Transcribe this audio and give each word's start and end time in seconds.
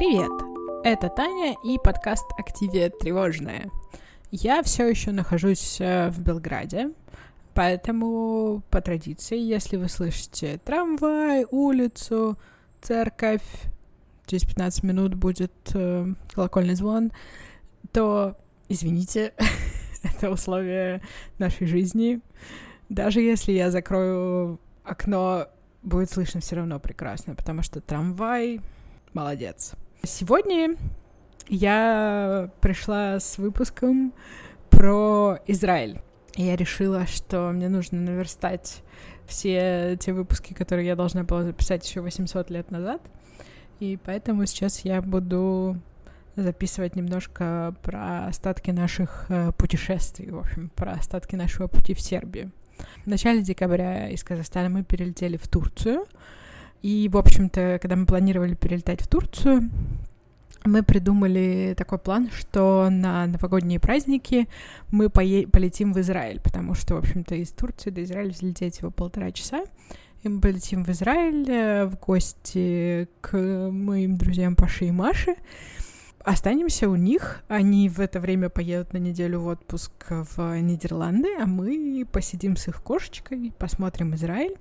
Привет! 0.00 0.32
Это 0.82 1.10
Таня 1.10 1.54
и 1.62 1.76
подкаст 1.76 2.24
«Активия 2.38 2.88
тревожная». 2.88 3.70
Я 4.30 4.62
все 4.62 4.88
еще 4.88 5.10
нахожусь 5.12 5.78
э, 5.78 6.08
в 6.08 6.22
Белграде, 6.22 6.92
поэтому 7.52 8.62
по 8.70 8.80
традиции, 8.80 9.38
если 9.38 9.76
вы 9.76 9.90
слышите 9.90 10.58
трамвай, 10.64 11.44
улицу, 11.50 12.38
церковь, 12.80 13.42
через 14.24 14.44
15 14.44 14.84
минут 14.84 15.16
будет 15.16 15.52
э, 15.74 16.06
колокольный 16.32 16.76
звон, 16.76 17.12
то 17.92 18.38
извините, 18.70 19.34
это 20.02 20.30
условия 20.30 21.02
нашей 21.36 21.66
жизни. 21.66 22.22
Даже 22.88 23.20
если 23.20 23.52
я 23.52 23.70
закрою 23.70 24.58
окно, 24.82 25.48
будет 25.82 26.10
слышно 26.10 26.40
все 26.40 26.56
равно 26.56 26.80
прекрасно, 26.80 27.34
потому 27.34 27.62
что 27.62 27.82
трамвай 27.82 28.62
молодец. 29.12 29.74
Сегодня 30.02 30.76
я 31.48 32.50
пришла 32.62 33.20
с 33.20 33.36
выпуском 33.36 34.14
про 34.70 35.38
Израиль. 35.46 36.00
Я 36.36 36.56
решила, 36.56 37.06
что 37.06 37.50
мне 37.50 37.68
нужно 37.68 38.00
наверстать 38.00 38.82
все 39.26 39.98
те 40.00 40.14
выпуски, 40.14 40.54
которые 40.54 40.86
я 40.86 40.96
должна 40.96 41.24
была 41.24 41.42
записать 41.42 41.86
еще 41.86 42.00
800 42.00 42.48
лет 42.48 42.70
назад. 42.70 43.02
И 43.78 43.98
поэтому 44.02 44.46
сейчас 44.46 44.80
я 44.86 45.02
буду 45.02 45.76
записывать 46.34 46.96
немножко 46.96 47.74
про 47.82 48.26
остатки 48.26 48.70
наших 48.70 49.26
э, 49.28 49.52
путешествий, 49.52 50.30
в 50.30 50.38
общем, 50.38 50.70
про 50.70 50.92
остатки 50.92 51.36
нашего 51.36 51.66
пути 51.66 51.92
в 51.92 52.00
Сербию. 52.00 52.52
В 53.04 53.06
начале 53.06 53.42
декабря 53.42 54.08
из 54.08 54.24
Казахстана 54.24 54.70
мы 54.70 54.82
перелетели 54.82 55.36
в 55.36 55.46
Турцию. 55.46 56.06
И, 56.82 57.08
в 57.12 57.16
общем-то, 57.16 57.78
когда 57.80 57.96
мы 57.96 58.06
планировали 58.06 58.54
перелетать 58.54 59.02
в 59.02 59.08
Турцию, 59.08 59.70
мы 60.64 60.82
придумали 60.82 61.74
такой 61.76 61.98
план, 61.98 62.30
что 62.36 62.88
на 62.90 63.26
новогодние 63.26 63.80
праздники 63.80 64.48
мы 64.90 65.06
пое- 65.06 65.48
полетим 65.48 65.92
в 65.92 66.00
Израиль, 66.00 66.40
потому 66.40 66.74
что, 66.74 66.94
в 66.94 66.98
общем-то, 66.98 67.34
из 67.34 67.50
Турции 67.50 67.90
до 67.90 68.02
Израиля 68.02 68.30
взлететь 68.30 68.74
всего 68.74 68.90
полтора 68.90 69.32
часа. 69.32 69.64
И 70.22 70.28
мы 70.28 70.40
полетим 70.40 70.84
в 70.84 70.90
Израиль 70.90 71.48
э, 71.48 71.86
в 71.86 71.98
гости 71.98 73.08
к 73.22 73.38
моим 73.70 74.18
друзьям 74.18 74.54
Паше 74.54 74.86
и 74.86 74.90
Маше. 74.90 75.36
Останемся 76.22 76.90
у 76.90 76.96
них. 76.96 77.42
Они 77.48 77.88
в 77.88 78.00
это 78.00 78.20
время 78.20 78.50
поедут 78.50 78.92
на 78.92 78.98
неделю 78.98 79.40
в 79.40 79.46
отпуск 79.46 79.92
в 80.10 80.60
Нидерланды, 80.60 81.28
а 81.40 81.46
мы 81.46 82.06
посидим 82.10 82.56
с 82.56 82.68
их 82.68 82.82
кошечкой, 82.82 83.54
посмотрим 83.58 84.14
Израиль. 84.14 84.56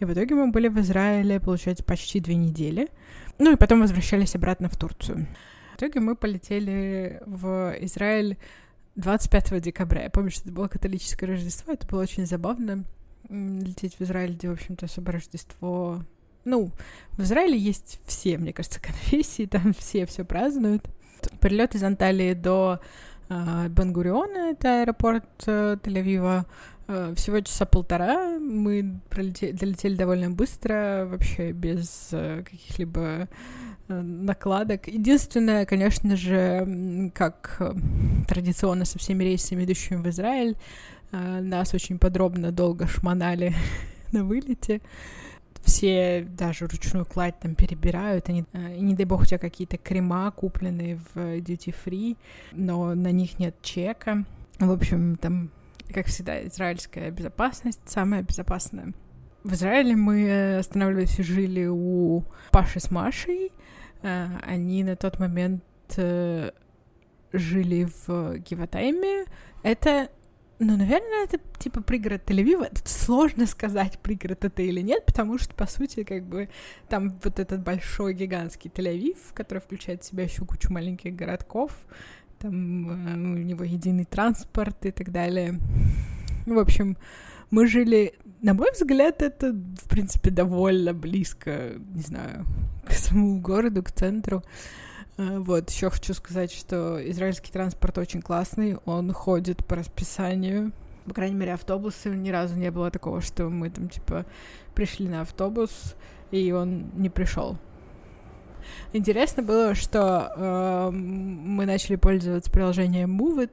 И 0.00 0.04
в 0.04 0.12
итоге 0.12 0.34
мы 0.34 0.50
были 0.50 0.68
в 0.68 0.78
Израиле, 0.80 1.40
получается, 1.40 1.84
почти 1.84 2.20
две 2.20 2.36
недели. 2.36 2.88
Ну 3.38 3.52
и 3.52 3.56
потом 3.56 3.80
возвращались 3.80 4.34
обратно 4.34 4.68
в 4.68 4.76
Турцию. 4.76 5.26
В 5.74 5.76
итоге 5.76 6.00
мы 6.00 6.16
полетели 6.16 7.20
в 7.26 7.74
Израиль 7.80 8.36
25 8.96 9.60
декабря. 9.60 10.04
Я 10.04 10.10
помню, 10.10 10.30
что 10.30 10.42
это 10.42 10.52
было 10.52 10.68
католическое 10.68 11.28
Рождество, 11.30 11.72
это 11.72 11.86
было 11.86 12.02
очень 12.02 12.26
забавно 12.26 12.84
лететь 13.28 13.94
в 13.94 14.00
Израиль, 14.02 14.34
где, 14.34 14.48
в 14.48 14.52
общем-то, 14.52 14.86
особо 14.86 15.12
Рождество... 15.12 16.02
Ну, 16.44 16.70
в 17.12 17.22
Израиле 17.22 17.58
есть 17.58 18.00
все, 18.06 18.38
мне 18.38 18.52
кажется, 18.52 18.80
конфессии, 18.82 19.46
там 19.46 19.74
все 19.74 20.06
все 20.06 20.24
празднуют. 20.24 20.84
Перелет 21.40 21.74
из 21.74 21.82
Анталии 21.82 22.32
до 22.32 22.80
э, 23.28 23.68
Бенгуриона, 23.68 24.50
это 24.50 24.82
аэропорт 24.82 25.24
э, 25.46 25.76
Тель-Авива, 25.82 26.44
э, 26.88 27.14
всего 27.16 27.40
часа 27.40 27.66
полтора. 27.66 28.38
Мы 28.38 29.00
пролетели, 29.08 29.52
долетели 29.52 29.94
довольно 29.94 30.30
быстро, 30.30 31.06
вообще 31.10 31.52
без 31.52 32.08
э, 32.12 32.42
каких-либо 32.44 33.28
накладок. 33.88 34.86
Единственное, 34.86 35.64
конечно 35.64 36.14
же, 36.14 37.10
как 37.14 37.60
традиционно 38.28 38.84
со 38.84 38.98
всеми 38.98 39.24
рейсами, 39.24 39.64
идущими 39.64 39.96
в 39.96 40.08
Израиль, 40.10 40.56
нас 41.10 41.72
очень 41.72 41.98
подробно 41.98 42.52
долго 42.52 42.86
шмонали 42.86 43.54
на 44.12 44.24
вылете 44.24 44.82
все 45.68 46.26
даже 46.28 46.66
ручную 46.66 47.04
кладь 47.04 47.38
там 47.38 47.54
перебирают, 47.54 48.28
они, 48.28 48.44
э, 48.52 48.76
не 48.78 48.94
дай 48.94 49.04
бог 49.04 49.20
у 49.20 49.24
тебя 49.24 49.38
какие-то 49.38 49.76
крема 49.76 50.30
купленные 50.30 50.96
в 50.96 51.16
duty 51.16 51.74
free, 51.84 52.16
но 52.52 52.94
на 52.94 53.12
них 53.12 53.38
нет 53.38 53.54
чека. 53.62 54.24
В 54.58 54.72
общем, 54.72 55.16
там, 55.16 55.50
как 55.92 56.06
всегда, 56.06 56.44
израильская 56.46 57.10
безопасность 57.10 57.80
самая 57.86 58.22
безопасная. 58.22 58.92
В 59.44 59.52
Израиле 59.52 59.94
мы 59.94 60.56
останавливались 60.56 61.18
и 61.18 61.22
жили 61.22 61.66
у 61.66 62.24
Паши 62.50 62.80
с 62.80 62.90
Машей. 62.90 63.52
Э, 64.02 64.26
они 64.42 64.82
на 64.84 64.96
тот 64.96 65.18
момент 65.18 65.62
э, 65.96 66.50
жили 67.32 67.88
в 68.06 68.38
Гиватайме. 68.38 69.26
Это 69.62 70.08
ну, 70.58 70.76
наверное, 70.76 71.24
это 71.24 71.38
типа 71.58 71.82
пригород 71.82 72.28
Тель-Авива. 72.28 72.68
Тут 72.68 72.88
сложно 72.88 73.46
сказать, 73.46 73.98
пригород 74.00 74.44
это 74.44 74.62
или 74.62 74.80
нет, 74.80 75.06
потому 75.06 75.38
что, 75.38 75.54
по 75.54 75.66
сути, 75.66 76.02
как 76.02 76.24
бы 76.24 76.48
там 76.88 77.18
вот 77.22 77.38
этот 77.38 77.62
большой 77.62 78.14
гигантский 78.14 78.70
Тель-Авив, 78.70 79.18
который 79.34 79.60
включает 79.60 80.02
в 80.02 80.06
себя 80.06 80.24
еще 80.24 80.44
кучу 80.44 80.72
маленьких 80.72 81.14
городков, 81.14 81.72
там 82.38 82.90
э, 82.90 83.14
у 83.14 83.42
него 83.42 83.64
единый 83.64 84.04
транспорт 84.04 84.84
и 84.84 84.90
так 84.90 85.12
далее. 85.12 85.60
В 86.46 86.58
общем, 86.58 86.96
мы 87.50 87.66
жили, 87.68 88.14
на 88.42 88.54
мой 88.54 88.72
взгляд, 88.72 89.22
это, 89.22 89.52
в 89.52 89.88
принципе, 89.88 90.30
довольно 90.30 90.92
близко, 90.92 91.74
не 91.94 92.02
знаю, 92.02 92.46
к 92.84 92.92
самому 92.92 93.40
городу, 93.40 93.82
к 93.82 93.92
центру. 93.92 94.38
Э, 94.38 94.87
вот, 95.18 95.68
еще 95.68 95.90
хочу 95.90 96.14
сказать, 96.14 96.52
что 96.52 96.98
израильский 97.10 97.50
транспорт 97.50 97.98
очень 97.98 98.22
классный, 98.22 98.76
он 98.84 99.12
ходит 99.12 99.66
по 99.66 99.76
расписанию. 99.76 100.72
По 101.06 101.14
крайней 101.14 101.34
мере, 101.34 101.54
автобусы 101.54 102.10
ни 102.10 102.30
разу 102.30 102.54
не 102.54 102.70
было 102.70 102.90
такого, 102.90 103.20
что 103.20 103.48
мы 103.48 103.68
там, 103.70 103.88
типа, 103.88 104.24
пришли 104.74 105.08
на 105.08 105.22
автобус, 105.22 105.96
и 106.30 106.52
он 106.52 106.90
не 106.94 107.10
пришел. 107.10 107.58
Интересно 108.92 109.42
было, 109.42 109.74
что 109.74 110.32
э, 110.36 110.90
мы 110.92 111.66
начали 111.66 111.96
пользоваться 111.96 112.50
приложением 112.50 113.20
Move 113.20 113.50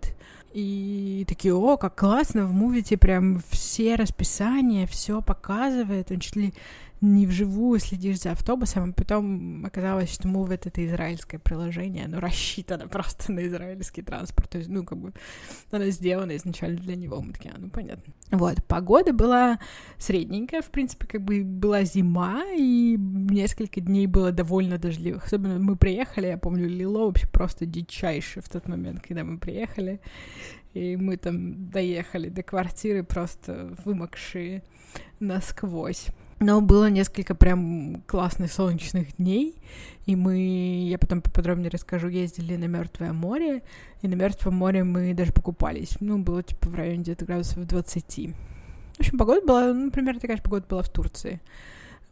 и 0.53 1.25
такие, 1.27 1.53
о, 1.53 1.75
как 1.75 1.95
классно, 1.95 2.45
в 2.45 2.53
Мувите 2.53 2.97
прям 2.97 3.41
все 3.49 3.95
расписания, 3.95 4.87
все 4.87 5.21
показывает, 5.21 6.11
он 6.11 6.19
чуть 6.19 6.35
ли 6.37 6.53
не 7.01 7.27
вживую 7.27 7.79
следишь 7.79 8.21
за 8.21 8.31
автобусом, 8.31 8.89
а 8.89 8.93
потом 8.93 9.65
оказалось, 9.65 10.13
что 10.13 10.27
Move 10.27 10.53
это 10.53 10.85
израильское 10.85 11.39
приложение, 11.39 12.05
оно 12.05 12.19
рассчитано 12.19 12.87
просто 12.89 13.31
на 13.31 13.45
израильский 13.47 14.01
транспорт, 14.01 14.49
то 14.49 14.57
есть, 14.57 14.69
ну, 14.69 14.83
как 14.83 14.97
бы, 14.97 15.13
оно 15.71 15.85
сделано 15.89 16.35
изначально 16.35 16.79
для 16.79 16.95
него, 16.95 17.21
мы 17.21 17.33
такие, 17.33 17.53
а, 17.53 17.57
ну, 17.59 17.69
понятно. 17.69 18.13
Вот, 18.31 18.63
погода 18.65 19.13
была 19.13 19.59
средненькая, 19.97 20.61
в 20.61 20.69
принципе, 20.69 21.05
как 21.05 21.21
бы 21.21 21.43
была 21.43 21.83
зима, 21.83 22.43
и 22.55 22.97
несколько 22.97 23.81
дней 23.81 24.07
было 24.07 24.31
довольно 24.31 24.77
дождливых, 24.77 25.25
особенно 25.25 25.59
мы 25.59 25.75
приехали, 25.75 26.27
я 26.27 26.37
помню, 26.37 26.67
лило 26.67 27.05
вообще 27.05 27.27
просто 27.27 27.65
дичайше 27.65 28.41
в 28.41 28.49
тот 28.49 28.67
момент, 28.67 29.01
когда 29.01 29.23
мы 29.23 29.37
приехали, 29.37 29.99
и 30.73 30.97
мы 30.97 31.17
там 31.17 31.69
доехали 31.69 32.29
до 32.29 32.43
квартиры 32.43 33.03
просто 33.03 33.75
вымокшие 33.85 34.63
насквозь. 35.19 36.07
Но 36.39 36.59
было 36.59 36.89
несколько 36.89 37.33
прям 37.33 38.03
классных 38.07 38.51
солнечных 38.51 39.15
дней, 39.15 39.55
и 40.05 40.15
мы, 40.15 40.87
я 40.89 40.97
потом 40.97 41.21
поподробнее 41.21 41.69
расскажу, 41.69 42.09
ездили 42.09 42.57
на 42.57 42.65
Мертвое 42.65 43.13
море, 43.13 43.63
и 44.01 44.07
на 44.07 44.15
Мертвом 44.15 44.55
море 44.55 44.83
мы 44.83 45.13
даже 45.13 45.31
покупались. 45.31 45.95
Ну, 46.01 46.19
было 46.19 46.43
типа 46.43 46.69
в 46.69 46.75
районе 46.75 47.03
где-то 47.03 47.25
градусов 47.25 47.65
20. 47.65 48.35
В 48.95 48.99
общем, 48.99 49.17
погода 49.17 49.45
была, 49.45 49.73
ну, 49.73 49.91
примерно 49.91 50.19
такая 50.19 50.37
же 50.37 50.43
погода 50.43 50.65
была 50.67 50.81
в 50.81 50.89
Турции. 50.89 51.39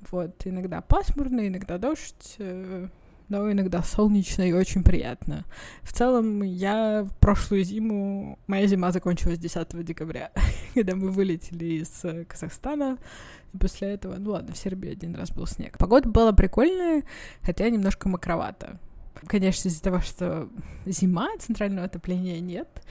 Вот, 0.09 0.41
иногда 0.45 0.81
пасмурно, 0.81 1.47
иногда 1.47 1.77
дождь, 1.77 2.35
э, 2.37 2.87
но 3.33 3.51
иногда 3.51 3.81
солнечно 3.81 4.43
и 4.43 4.51
очень 4.51 4.83
приятно. 4.83 5.45
В 5.81 5.91
целом, 5.91 6.43
я 6.43 7.03
в 7.03 7.17
прошлую 7.17 7.63
зиму, 7.63 8.37
моя 8.45 8.67
зима 8.67 8.91
закончилась 8.91 9.39
10 9.39 9.83
декабря, 9.83 10.31
когда 10.75 10.95
мы 10.95 11.09
вылетели 11.09 11.81
из 11.81 12.05
э, 12.05 12.25
Казахстана, 12.25 12.99
и 13.51 13.57
после 13.57 13.89
этого, 13.89 14.17
ну 14.19 14.31
ладно, 14.31 14.53
в 14.53 14.57
Сербии 14.57 14.91
один 14.91 15.15
раз 15.15 15.31
был 15.31 15.47
снег. 15.47 15.79
Погода 15.79 16.07
была 16.07 16.31
прикольная, 16.31 17.03
хотя 17.41 17.67
немножко 17.71 18.07
мокровато. 18.07 18.79
Конечно, 19.25 19.67
из-за 19.67 19.81
того, 19.81 19.99
что 20.01 20.47
зима, 20.85 21.29
центрального 21.39 21.87
отопления 21.87 22.39
нет, 22.39 22.83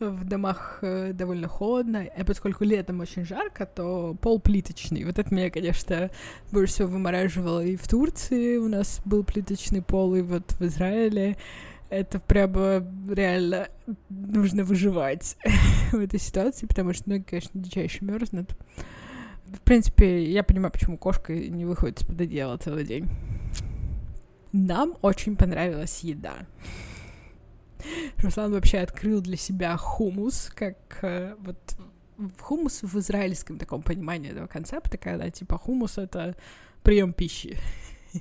в 0.00 0.24
домах 0.24 0.78
э, 0.82 1.12
довольно 1.12 1.46
холодно, 1.46 2.06
а 2.16 2.24
поскольку 2.24 2.64
летом 2.64 3.00
очень 3.00 3.24
жарко, 3.24 3.66
то 3.66 4.16
пол 4.20 4.40
плиточный. 4.40 5.04
Вот 5.04 5.18
это 5.18 5.32
меня, 5.32 5.50
конечно, 5.50 6.10
больше 6.50 6.72
всего 6.72 6.88
вымораживало. 6.88 7.64
И 7.64 7.76
в 7.76 7.86
Турции 7.86 8.56
у 8.56 8.68
нас 8.68 9.00
был 9.04 9.24
плиточный 9.24 9.82
пол, 9.82 10.14
и 10.14 10.22
вот 10.22 10.52
в 10.52 10.62
Израиле 10.62 11.36
это 11.90 12.20
прямо 12.20 12.86
реально 13.08 13.68
нужно 14.08 14.64
выживать 14.64 15.36
в 15.92 15.98
этой 15.98 16.20
ситуации, 16.20 16.66
потому 16.66 16.94
что 16.94 17.08
ноги, 17.08 17.22
конечно, 17.22 17.60
дичайше 17.60 18.04
мерзнут. 18.04 18.56
В 19.46 19.60
принципе, 19.62 20.24
я 20.24 20.44
понимаю, 20.44 20.72
почему 20.72 20.96
кошка 20.96 21.34
не 21.34 21.64
выходит 21.64 22.00
из-под 22.00 22.20
одеяла 22.20 22.56
целый 22.56 22.84
день. 22.84 23.08
Нам 24.52 24.96
очень 25.02 25.36
понравилась 25.36 26.00
еда. 26.00 26.46
Руслан 28.18 28.52
вообще 28.52 28.78
открыл 28.78 29.20
для 29.20 29.36
себя 29.36 29.76
хумус, 29.76 30.50
как 30.54 30.76
э, 31.02 31.34
вот 31.38 31.58
хумус 32.38 32.82
в 32.82 32.98
израильском 32.98 33.58
таком 33.58 33.82
понимании 33.82 34.30
этого 34.30 34.46
концепта, 34.46 34.98
когда 34.98 35.30
типа 35.30 35.58
хумус 35.58 35.98
это 35.98 36.36
прием 36.82 37.12
пищи. 37.12 37.58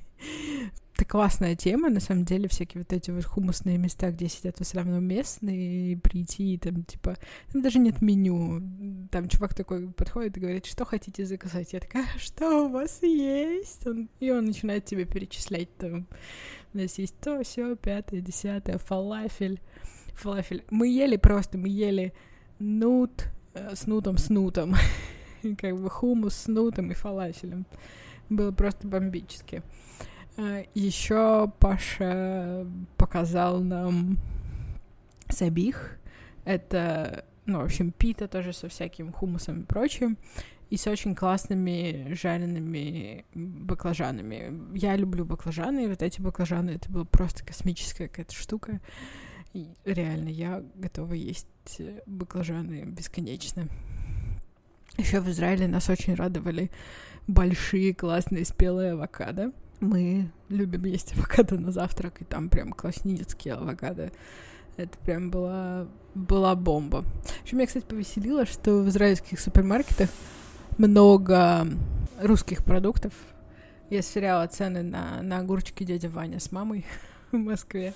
Это 1.00 1.08
классная 1.08 1.56
тема, 1.56 1.90
на 1.90 2.02
самом 2.02 2.26
деле, 2.26 2.50
всякие 2.50 2.82
вот 2.82 2.92
эти 2.92 3.10
вот 3.10 3.24
хумусные 3.24 3.78
места, 3.78 4.12
где 4.12 4.28
сидят 4.28 4.58
в 4.58 4.62
основном 4.62 5.02
местные, 5.06 5.94
и 5.94 5.96
прийти, 5.96 6.56
и 6.56 6.58
там, 6.58 6.84
типа, 6.84 7.16
там 7.54 7.62
даже 7.62 7.80
нет 7.80 8.02
меню. 8.02 8.62
Там 9.10 9.30
чувак 9.30 9.54
такой 9.54 9.88
подходит 9.94 10.36
и 10.36 10.42
говорит, 10.42 10.66
что 10.66 10.84
хотите 10.84 11.26
заказать? 11.26 11.72
Я 11.72 11.80
такая, 11.80 12.06
что 12.18 12.66
у 12.66 12.70
вас 12.70 13.02
есть? 13.02 13.88
Он, 13.88 14.10
и 14.20 14.30
он 14.30 14.48
начинает 14.48 14.84
тебе 14.84 15.06
перечислять, 15.06 15.74
там, 15.78 16.06
у 16.74 16.77
нас 16.77 16.98
есть 17.00 17.16
то, 17.19 17.44
все, 17.44 17.75
пятое, 17.75 18.21
десятое, 18.21 18.77
фалафель. 18.77 19.60
Фалафель. 20.13 20.63
Мы 20.69 20.88
ели 20.88 21.18
просто, 21.18 21.57
мы 21.57 21.69
ели 21.69 22.13
нут 22.60 23.25
э, 23.54 23.75
с 23.75 23.88
нутом, 23.88 24.18
с 24.18 24.30
нутом. 24.30 24.75
как 25.57 25.80
бы 25.80 25.89
хумус 25.89 26.36
с 26.36 26.48
нутом 26.48 26.92
и 26.92 26.94
фалафелем. 26.94 27.66
Было 28.30 28.51
просто 28.51 28.88
бомбически. 28.88 29.63
А, 30.38 30.63
Еще 30.74 31.51
Паша 31.60 32.68
показал 32.98 33.62
нам 33.62 34.18
сабих. 35.30 35.98
Это, 36.45 37.25
ну, 37.45 37.60
в 37.60 37.63
общем, 37.63 37.92
пита 37.92 38.27
тоже 38.27 38.54
со 38.54 38.69
всяким 38.69 39.12
хумусом 39.12 39.62
и 39.62 39.66
прочим. 39.66 40.18
И 40.69 40.77
с 40.77 40.86
очень 40.88 41.16
классными 41.16 42.13
жареными 42.13 43.25
баклажанами. 43.33 44.77
Я 44.77 44.95
люблю 44.95 45.25
баклажаны, 45.25 45.86
и 45.86 45.88
вот 45.88 46.04
эти 46.04 46.21
баклажаны, 46.21 46.71
это 46.71 46.92
была 46.92 47.06
просто 47.06 47.44
космическая 47.44 48.07
какая-то 48.07 48.36
штука. 48.36 48.80
И 49.54 49.74
реально, 49.83 50.30
я 50.30 50.63
готова 50.75 51.13
есть 51.13 51.48
баклажаны 52.06 52.83
бесконечно. 52.86 53.68
Еще 54.98 55.21
в 55.21 55.30
Израиле 55.30 55.68
нас 55.68 55.89
очень 55.89 56.13
радовали 56.13 56.69
большие 57.25 57.95
классные 57.95 58.45
спелые 58.45 58.92
авокадо. 58.92 59.51
Мы 59.80 60.30
любим 60.50 60.86
есть 60.86 61.13
авокадо 61.13 61.57
на 61.57 61.71
завтрак, 61.71 62.21
и 62.21 62.25
там 62.25 62.50
прям 62.50 62.74
класснические 62.74 63.56
авокадо. 63.56 64.12
Это 64.77 64.98
прям 65.00 65.31
была, 65.31 65.88
была 66.13 66.56
бомба. 66.56 67.04
Еще 67.44 67.56
меня, 67.56 67.66
кстати, 67.66 67.86
повеселило, 67.86 68.45
что 68.45 68.81
в 68.81 68.89
израильских 68.89 69.39
супермаркетах 69.39 70.10
много 70.80 71.68
русских 72.22 72.64
продуктов. 72.64 73.14
Я 73.90 74.02
сверяла 74.02 74.48
цены 74.48 74.81
на, 74.81 75.22
на 75.22 75.40
огурчики 75.40 75.84
дядя 75.84 76.10
Ваня 76.10 76.40
с 76.40 76.52
мамой 76.52 76.86
в 77.31 77.38
Москве. 77.38 77.94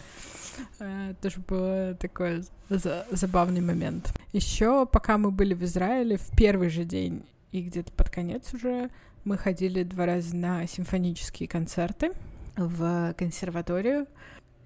Uh, 0.79 1.15
тоже 1.19 1.39
был 1.39 1.95
такой 1.95 2.43
за 2.69 3.07
забавный 3.09 3.61
момент. 3.61 4.13
Еще, 4.33 4.85
пока 4.85 5.17
мы 5.17 5.31
были 5.31 5.55
в 5.55 5.63
Израиле, 5.63 6.17
в 6.17 6.29
первый 6.37 6.69
же 6.69 6.83
день 6.83 7.25
и 7.51 7.61
где-то 7.61 7.91
под 7.93 8.09
конец 8.09 8.53
уже 8.53 8.89
мы 9.23 9.37
ходили 9.37 9.83
два 9.83 10.05
раза 10.05 10.35
на 10.35 10.67
симфонические 10.67 11.47
концерты 11.47 12.11
в 12.57 13.13
консерваторию. 13.17 14.07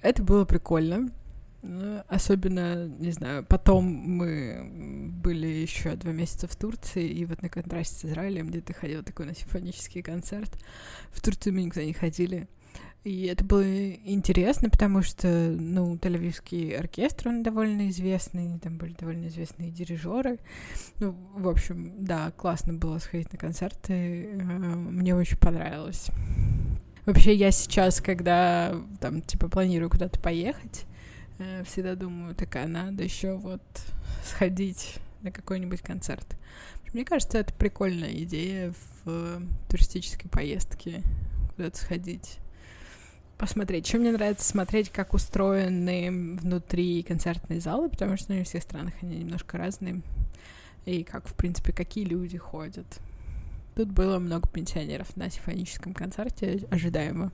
Это 0.01 0.23
было 0.23 0.43
прикольно. 0.43 1.09
Ну, 1.63 2.03
особенно, 2.07 2.87
не 2.87 3.11
знаю, 3.11 3.43
потом 3.43 3.85
мы 3.85 5.11
были 5.23 5.47
еще 5.47 5.95
два 5.95 6.11
месяца 6.11 6.47
в 6.47 6.55
Турции, 6.55 7.07
и 7.07 7.25
вот 7.25 7.41
на 7.41 7.49
контрасте 7.49 7.95
с 7.95 8.05
Израилем, 8.05 8.49
где 8.49 8.61
ты 8.61 8.73
ходил 8.73 9.03
такой 9.03 9.25
на 9.25 9.35
симфонический 9.35 10.01
концерт. 10.01 10.51
В 11.11 11.21
Турции 11.21 11.51
мы 11.51 11.63
никогда 11.63 11.85
не 11.85 11.93
ходили. 11.93 12.47
И 13.03 13.25
это 13.27 13.45
было 13.45 13.93
интересно, 13.93 14.69
потому 14.69 15.01
что, 15.01 15.27
ну, 15.29 15.95
Тель-Авивский 15.95 16.77
оркестр, 16.77 17.29
он 17.29 17.41
довольно 17.41 17.89
известный, 17.89 18.59
там 18.59 18.77
были 18.77 18.93
довольно 18.99 19.27
известные 19.27 19.71
дирижеры. 19.71 20.39
Ну, 20.99 21.15
в 21.33 21.47
общем, 21.47 21.93
да, 21.99 22.31
классно 22.31 22.73
было 22.73 22.99
сходить 22.99 23.31
на 23.31 23.37
концерты, 23.39 23.93
э, 23.93 24.37
мне 24.37 25.15
очень 25.15 25.37
понравилось. 25.37 26.07
Вообще, 27.05 27.33
я 27.33 27.51
сейчас, 27.51 28.01
когда, 28.01 28.75
там, 28.99 29.21
типа, 29.21 29.47
планирую 29.47 29.89
куда-то 29.89 30.19
поехать, 30.19 30.85
всегда 31.65 31.95
думаю, 31.95 32.35
такая, 32.35 32.67
надо 32.67 33.03
еще 33.03 33.35
вот 33.35 33.61
сходить 34.23 34.97
на 35.21 35.31
какой-нибудь 35.31 35.81
концерт. 35.81 36.25
Мне 36.93 37.05
кажется, 37.05 37.37
это 37.37 37.53
прикольная 37.53 38.11
идея 38.23 38.73
в 39.05 39.41
туристической 39.69 40.29
поездке 40.29 41.03
куда-то 41.55 41.77
сходить 41.77 42.39
посмотреть. 43.37 43.87
Еще 43.87 43.97
мне 43.97 44.11
нравится 44.11 44.47
смотреть, 44.47 44.89
как 44.89 45.13
устроены 45.13 46.37
внутри 46.39 47.03
концертные 47.03 47.59
залы, 47.59 47.89
потому 47.89 48.17
что 48.17 48.33
ну, 48.33 48.41
в 48.41 48.45
всех 48.45 48.63
странах 48.63 48.93
они 49.01 49.17
немножко 49.17 49.57
разные. 49.57 50.01
И 50.85 51.03
как, 51.03 51.27
в 51.27 51.33
принципе, 51.33 51.73
какие 51.73 52.05
люди 52.05 52.37
ходят. 52.37 52.87
Тут 53.75 53.89
было 53.89 54.17
много 54.17 54.49
пенсионеров 54.49 55.15
на 55.15 55.29
симфоническом 55.29 55.93
концерте, 55.93 56.65
ожидаемо. 56.71 57.31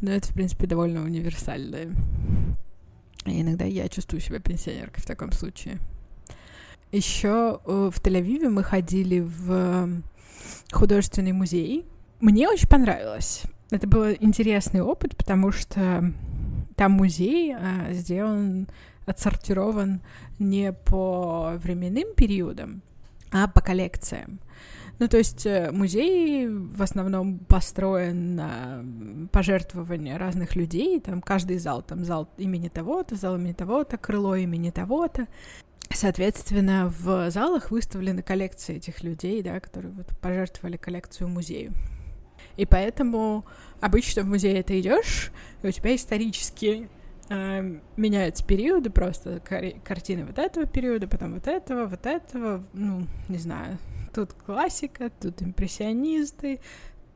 Но 0.00 0.12
это, 0.12 0.28
в 0.28 0.34
принципе, 0.34 0.66
довольно 0.66 1.02
универсально. 1.02 1.96
И 3.24 3.40
иногда 3.40 3.64
я 3.64 3.88
чувствую 3.88 4.20
себя 4.20 4.40
пенсионеркой 4.40 5.02
в 5.02 5.06
таком 5.06 5.32
случае. 5.32 5.78
Еще 6.90 7.60
э, 7.64 7.90
в 7.92 8.00
Тель-Авиве 8.00 8.48
мы 8.48 8.62
ходили 8.62 9.20
в 9.20 10.02
художественный 10.72 11.32
музей. 11.32 11.86
Мне 12.20 12.48
очень 12.48 12.68
понравилось. 12.68 13.42
Это 13.70 13.86
был 13.86 14.10
интересный 14.20 14.82
опыт, 14.82 15.16
потому 15.16 15.52
что 15.52 16.12
там 16.76 16.92
музей 16.92 17.54
а, 17.54 17.92
сделан, 17.92 18.68
отсортирован 19.06 20.00
не 20.38 20.72
по 20.72 21.54
временным 21.56 22.14
периодам, 22.14 22.82
а 23.30 23.48
по 23.48 23.60
коллекциям. 23.60 24.40
Ну, 24.98 25.08
то 25.08 25.18
есть 25.18 25.46
э, 25.46 25.70
музей 25.72 26.46
в 26.48 26.80
основном 26.80 27.38
построен 27.40 28.36
на 28.36 28.84
пожертвования 29.32 30.18
разных 30.18 30.54
людей, 30.54 31.00
там 31.00 31.22
каждый 31.22 31.58
зал, 31.58 31.82
там 31.82 32.04
зал 32.04 32.28
имени 32.36 32.68
того-то, 32.68 33.16
зал 33.16 33.36
имени 33.36 33.52
того-то, 33.52 33.96
крыло 33.96 34.36
имени 34.36 34.70
того-то. 34.70 35.26
Соответственно, 35.90 36.92
в 36.98 37.30
залах 37.30 37.70
выставлены 37.70 38.22
коллекции 38.22 38.76
этих 38.76 39.02
людей, 39.02 39.42
да, 39.42 39.60
которые 39.60 39.92
вот 39.92 40.08
пожертвовали 40.20 40.76
коллекцию 40.76 41.28
музею. 41.28 41.72
И 42.56 42.66
поэтому 42.66 43.44
обычно 43.80 44.22
в 44.22 44.26
музее 44.26 44.62
ты 44.62 44.80
идешь, 44.80 45.32
и 45.62 45.68
у 45.68 45.70
тебя 45.70 45.94
исторически 45.94 46.88
э, 47.28 47.78
меняются 47.96 48.44
периоды, 48.44 48.90
просто 48.90 49.40
кар- 49.40 49.80
картины 49.84 50.24
вот 50.24 50.38
этого 50.38 50.66
периода, 50.66 51.08
потом 51.08 51.34
вот 51.34 51.46
этого, 51.46 51.86
вот 51.86 52.06
этого, 52.06 52.64
ну, 52.72 53.06
не 53.28 53.38
знаю. 53.38 53.78
Тут 54.14 54.32
классика, 54.34 55.10
тут 55.20 55.42
импрессионисты, 55.42 56.60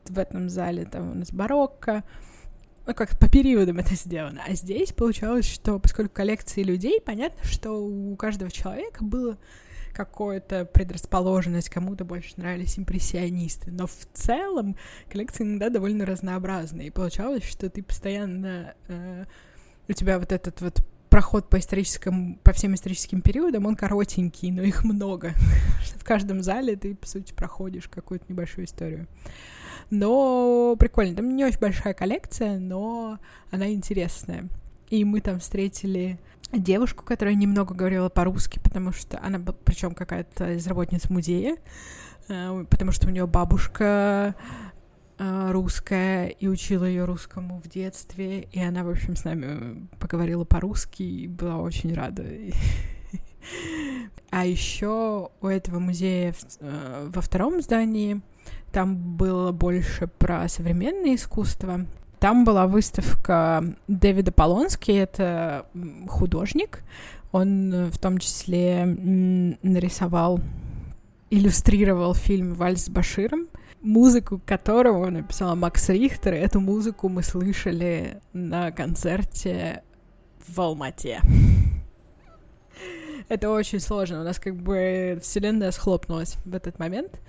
в 0.09 0.17
этом 0.17 0.49
зале 0.49 0.85
там 0.85 1.11
у 1.11 1.13
нас 1.15 1.31
барокко. 1.31 2.03
Ну, 2.85 2.93
как 2.93 3.19
по 3.19 3.29
периодам 3.29 3.79
это 3.79 3.95
сделано. 3.95 4.41
А 4.47 4.53
здесь 4.53 4.93
получалось, 4.93 5.45
что 5.45 5.77
поскольку 5.77 6.15
коллекции 6.15 6.63
людей, 6.63 7.01
понятно, 7.01 7.43
что 7.43 7.73
у 7.73 8.15
каждого 8.15 8.49
человека 8.49 9.03
было 9.03 9.37
какая-то 9.93 10.65
предрасположенность, 10.65 11.69
кому-то 11.69 12.05
больше 12.05 12.33
нравились 12.37 12.77
импрессионисты. 12.79 13.71
Но 13.71 13.87
в 13.87 14.07
целом 14.13 14.77
коллекции 15.09 15.43
иногда 15.43 15.69
довольно 15.69 16.05
разнообразные. 16.05 16.87
И 16.87 16.91
получалось, 16.91 17.43
что 17.43 17.69
ты 17.69 17.83
постоянно... 17.83 18.75
Э, 18.87 19.25
у 19.89 19.93
тебя 19.93 20.19
вот 20.19 20.31
этот 20.31 20.61
вот 20.61 20.81
проход 21.09 21.49
по 21.49 21.59
историческим, 21.59 22.35
по 22.43 22.53
всем 22.53 22.75
историческим 22.75 23.21
периодам, 23.21 23.65
он 23.65 23.75
коротенький, 23.75 24.51
но 24.51 24.61
их 24.61 24.83
много. 24.83 25.33
в 25.97 26.03
каждом 26.03 26.41
зале 26.41 26.75
ты, 26.75 26.95
по 26.95 27.07
сути, 27.07 27.33
проходишь 27.33 27.87
какую-то 27.87 28.25
небольшую 28.29 28.65
историю. 28.65 29.07
Но 29.89 30.75
прикольно. 30.77 31.15
Там 31.15 31.35
не 31.35 31.45
очень 31.45 31.59
большая 31.59 31.93
коллекция, 31.93 32.59
но 32.59 33.19
она 33.51 33.71
интересная. 33.71 34.49
И 34.89 35.03
мы 35.05 35.21
там 35.21 35.39
встретили 35.39 36.19
девушку, 36.51 37.03
которая 37.03 37.35
немного 37.35 37.73
говорила 37.73 38.09
по-русски, 38.09 38.59
потому 38.63 38.91
что 38.91 39.19
она, 39.21 39.39
причем 39.39 39.93
какая-то 39.93 40.53
из 40.53 40.65
работниц 40.67 41.09
музея, 41.09 41.57
э, 42.29 42.65
потому 42.69 42.91
что 42.91 43.07
у 43.07 43.11
нее 43.11 43.27
бабушка 43.27 44.35
русская 45.17 46.27
и 46.27 46.47
учила 46.47 46.85
ее 46.85 47.05
русскому 47.05 47.61
в 47.61 47.67
детстве, 47.67 48.41
и 48.41 48.61
она, 48.61 48.83
в 48.83 48.89
общем, 48.89 49.15
с 49.15 49.23
нами 49.23 49.87
поговорила 49.99 50.43
по-русски 50.43 51.03
и 51.03 51.27
была 51.27 51.57
очень 51.57 51.93
рада. 51.93 52.23
А 54.29 54.45
еще 54.45 55.29
у 55.39 55.47
этого 55.47 55.79
музея 55.79 56.35
э, 56.59 57.09
во 57.13 57.21
втором 57.21 57.61
здании 57.61 58.19
там 58.73 58.97
было 59.15 59.53
больше 59.53 60.07
про 60.07 60.49
современное 60.49 61.15
искусство, 61.15 61.85
там 62.19 62.45
была 62.45 62.65
выставка 62.65 63.63
Дэвида 63.87 64.31
Полонски, 64.31 64.91
это 64.91 65.67
художник. 66.07 66.79
Он 67.31 67.73
э, 67.73 67.85
в 67.89 67.97
том 67.99 68.17
числе 68.17 68.85
нарисовал, 68.85 70.39
иллюстрировал 71.29 72.15
фильм 72.15 72.53
«Вальс 72.53 72.85
с 72.85 72.89
Баширом». 72.89 73.47
Музыку 73.81 74.41
которого 74.45 75.09
написала 75.09 75.55
Макс 75.55 75.89
Рихтер. 75.89 76.33
Эту 76.33 76.59
музыку 76.59 77.09
мы 77.09 77.23
слышали 77.23 78.21
на 78.33 78.71
концерте 78.71 79.83
в 80.47 80.59
Алмате. 80.59 81.21
Это 83.29 83.49
очень 83.49 83.79
сложно. 83.79 84.21
У 84.21 84.23
нас 84.23 84.39
как 84.39 84.55
бы 84.55 85.19
вселенная 85.21 85.71
схлопнулась 85.71 86.37
в 86.45 86.55
этот 86.55 86.79
момент. 86.79 87.19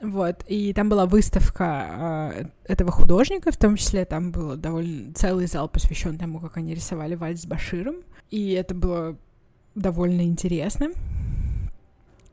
Вот, 0.00 0.44
и 0.46 0.72
там 0.74 0.88
была 0.88 1.06
выставка 1.06 2.32
э, 2.32 2.72
этого 2.72 2.92
художника, 2.92 3.50
в 3.50 3.56
том 3.56 3.74
числе 3.74 4.04
там 4.04 4.30
был 4.30 4.56
довольно 4.56 5.12
целый 5.12 5.46
зал 5.46 5.68
посвящен 5.68 6.16
тому, 6.18 6.38
как 6.38 6.56
они 6.56 6.72
рисовали 6.72 7.16
вальс 7.16 7.42
с 7.42 7.46
Баширом, 7.46 7.96
и 8.30 8.52
это 8.52 8.76
было 8.76 9.16
довольно 9.74 10.22
интересно. 10.22 10.90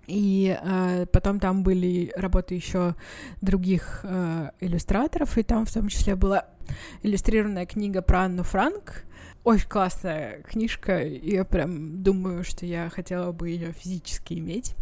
И 0.07 0.57
э, 0.61 1.05
потом 1.11 1.39
там 1.39 1.63
были 1.63 2.11
работы 2.15 2.55
еще 2.55 2.95
других 3.41 4.01
э, 4.03 4.49
иллюстраторов, 4.59 5.37
и 5.37 5.43
там 5.43 5.65
в 5.65 5.73
том 5.73 5.87
числе 5.87 6.15
была 6.15 6.45
иллюстрированная 7.03 7.65
книга 7.65 8.01
про 8.01 8.23
Анну 8.23 8.43
Франк. 8.43 9.03
Очень 9.43 9.69
классная 9.69 10.41
книжка, 10.41 11.01
и 11.03 11.35
я 11.35 11.45
прям 11.45 12.01
думаю, 12.01 12.43
что 12.43 12.65
я 12.65 12.89
хотела 12.89 13.31
бы 13.31 13.49
ее 13.49 13.73
физически 13.73 14.35
иметь. 14.35 14.75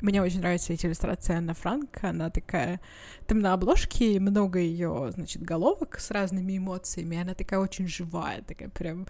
Мне 0.00 0.22
очень 0.22 0.40
нравится 0.40 0.72
эта 0.72 0.86
иллюстрация 0.86 1.36
Анна 1.36 1.54
Франк. 1.54 2.02
Она 2.02 2.30
такая... 2.30 2.80
Там 3.26 3.40
на 3.40 3.52
обложке 3.52 4.18
много 4.18 4.58
ее, 4.58 5.10
значит, 5.14 5.42
головок 5.42 5.98
с 5.98 6.10
разными 6.10 6.56
эмоциями. 6.56 7.20
Она 7.20 7.34
такая 7.34 7.60
очень 7.60 7.86
живая, 7.86 8.42
такая 8.42 8.70
прям 8.70 9.06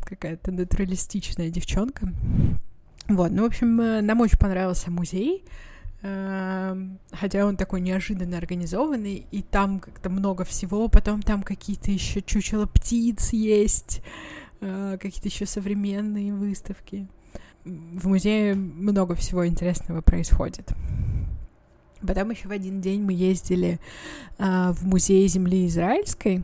какая-то 0.00 0.52
натуралистичная 0.52 1.50
девчонка. 1.50 2.08
Вот, 3.08 3.30
ну, 3.30 3.44
в 3.44 3.46
общем, 3.46 3.80
э, 3.80 4.02
нам 4.02 4.20
очень 4.20 4.38
понравился 4.38 4.90
музей, 4.90 5.42
эм, 6.02 6.98
хотя 7.10 7.46
он 7.46 7.56
такой 7.56 7.80
неожиданно 7.80 8.36
организованный, 8.36 9.26
и 9.30 9.40
там 9.40 9.80
как-то 9.80 10.10
много 10.10 10.44
всего, 10.44 10.88
потом 10.88 11.22
там 11.22 11.42
какие-то 11.42 11.90
еще 11.90 12.20
чучело 12.20 12.66
птиц 12.66 13.32
есть, 13.32 14.02
э, 14.60 14.98
какие-то 15.00 15.28
еще 15.28 15.46
современные 15.46 16.34
выставки 16.34 17.08
в 17.64 18.06
музее 18.06 18.54
много 18.54 19.14
всего 19.14 19.46
интересного 19.46 20.02
происходит. 20.02 20.70
Потом 22.06 22.30
еще 22.30 22.48
в 22.48 22.52
один 22.52 22.80
день 22.82 23.02
мы 23.02 23.14
ездили 23.14 23.80
э, 24.38 24.70
в 24.72 24.86
музей 24.86 25.26
земли 25.28 25.66
израильской. 25.66 26.42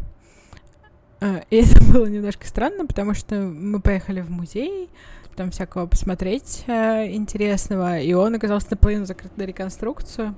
И 1.50 1.56
это 1.56 1.84
было 1.84 2.06
немножко 2.06 2.46
странно, 2.46 2.86
потому 2.86 3.12
что 3.14 3.36
мы 3.36 3.80
поехали 3.80 4.20
в 4.20 4.30
музей, 4.30 4.88
там 5.34 5.50
всякого 5.50 5.86
посмотреть 5.86 6.64
э, 6.66 7.12
интересного, 7.12 7.98
и 7.98 8.12
он 8.12 8.34
оказался 8.34 8.68
наполовину 8.70 9.06
закрыт 9.06 9.36
на 9.36 9.42
реконструкцию. 9.42 10.34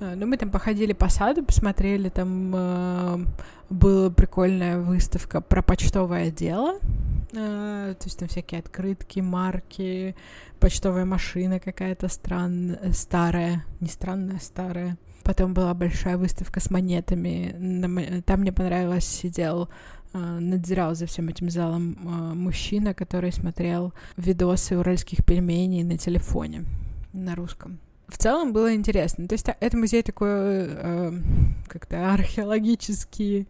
Э, 0.00 0.14
но 0.14 0.26
мы 0.26 0.36
там 0.36 0.50
походили 0.50 0.92
по 0.92 1.08
саду, 1.08 1.44
посмотрели, 1.44 2.08
там 2.08 2.52
э, 2.54 3.18
была 3.68 4.10
прикольная 4.10 4.78
выставка 4.78 5.40
про 5.40 5.62
почтовое 5.62 6.30
дело, 6.30 6.78
э, 7.32 7.94
то 7.98 8.04
есть 8.04 8.18
там 8.18 8.28
всякие 8.28 8.60
открытки, 8.60 9.20
марки, 9.20 10.16
почтовая 10.58 11.04
машина 11.04 11.60
какая-то 11.60 12.08
странная, 12.08 12.92
старая, 12.92 13.64
не 13.80 13.88
странная, 13.88 14.38
старая. 14.40 14.96
Потом 15.30 15.54
была 15.54 15.74
большая 15.74 16.16
выставка 16.16 16.58
с 16.58 16.70
монетами. 16.70 18.20
Там 18.26 18.40
мне 18.40 18.52
понравилось, 18.52 19.04
сидел 19.04 19.68
Э, 20.12 20.38
надзирал 20.40 20.94
за 20.94 21.06
всем 21.06 21.28
этим 21.28 21.50
залом 21.50 21.96
э, 22.02 22.34
мужчина, 22.34 22.94
который 22.94 23.32
смотрел 23.32 23.92
видосы 24.16 24.76
уральских 24.76 25.24
пельменей 25.24 25.84
на 25.84 25.98
телефоне 25.98 26.64
на 27.12 27.36
русском. 27.36 27.78
В 28.10 28.18
целом 28.18 28.52
было 28.52 28.74
интересно. 28.74 29.28
То 29.28 29.34
есть 29.34 29.46
это 29.48 29.76
музей 29.76 30.02
такой 30.02 30.28
э, 30.30 31.12
как-то 31.68 32.12
археологический, 32.12 33.46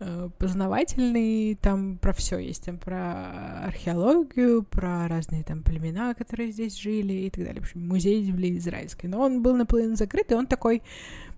э, 0.00 0.28
познавательный. 0.38 1.56
Там 1.56 1.98
про 1.98 2.12
все 2.14 2.38
есть. 2.38 2.64
Там 2.64 2.78
про 2.78 3.64
археологию, 3.66 4.62
про 4.62 5.06
разные 5.08 5.44
там 5.44 5.62
племена, 5.62 6.14
которые 6.14 6.52
здесь 6.52 6.76
жили 6.76 7.12
и 7.12 7.30
так 7.30 7.44
далее. 7.44 7.60
В 7.60 7.64
общем, 7.64 7.86
музей 7.86 8.22
земли 8.24 8.56
израильской. 8.56 9.10
Но 9.10 9.20
он 9.20 9.42
был 9.42 9.54
наполовину 9.54 9.94
закрыт, 9.94 10.32
и 10.32 10.34
он 10.34 10.46
такой 10.46 10.82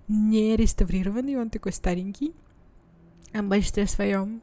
не 0.07 0.55
реставрированный, 0.57 1.37
он 1.37 1.51
такой 1.51 1.73
старенький 1.73 2.35
в 3.33 3.49
большинстве 3.49 3.87
своем, 3.87 4.43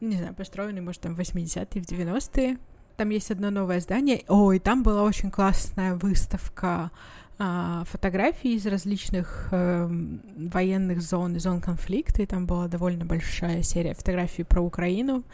не 0.00 0.16
знаю, 0.16 0.34
построенный, 0.34 0.80
может, 0.80 1.02
там 1.02 1.14
в 1.14 1.20
80-е, 1.20 1.82
в 1.82 1.86
90-е. 1.86 2.58
Там 2.96 3.10
есть 3.10 3.30
одно 3.30 3.50
новое 3.50 3.80
здание. 3.80 4.24
О, 4.28 4.52
и 4.52 4.58
там 4.58 4.82
была 4.82 5.02
очень 5.02 5.30
классная 5.30 5.94
выставка 5.94 6.90
а, 7.36 7.82
фотографий 7.90 8.54
из 8.54 8.64
различных 8.66 9.48
э, 9.50 9.88
военных 10.36 11.02
зон 11.02 11.34
и 11.34 11.40
зон 11.40 11.60
конфликта, 11.60 12.22
и 12.22 12.26
там 12.26 12.46
была 12.46 12.68
довольно 12.68 13.04
большая 13.04 13.62
серия 13.62 13.94
фотографий 13.94 14.44
про 14.44 14.62
Украину. 14.62 15.24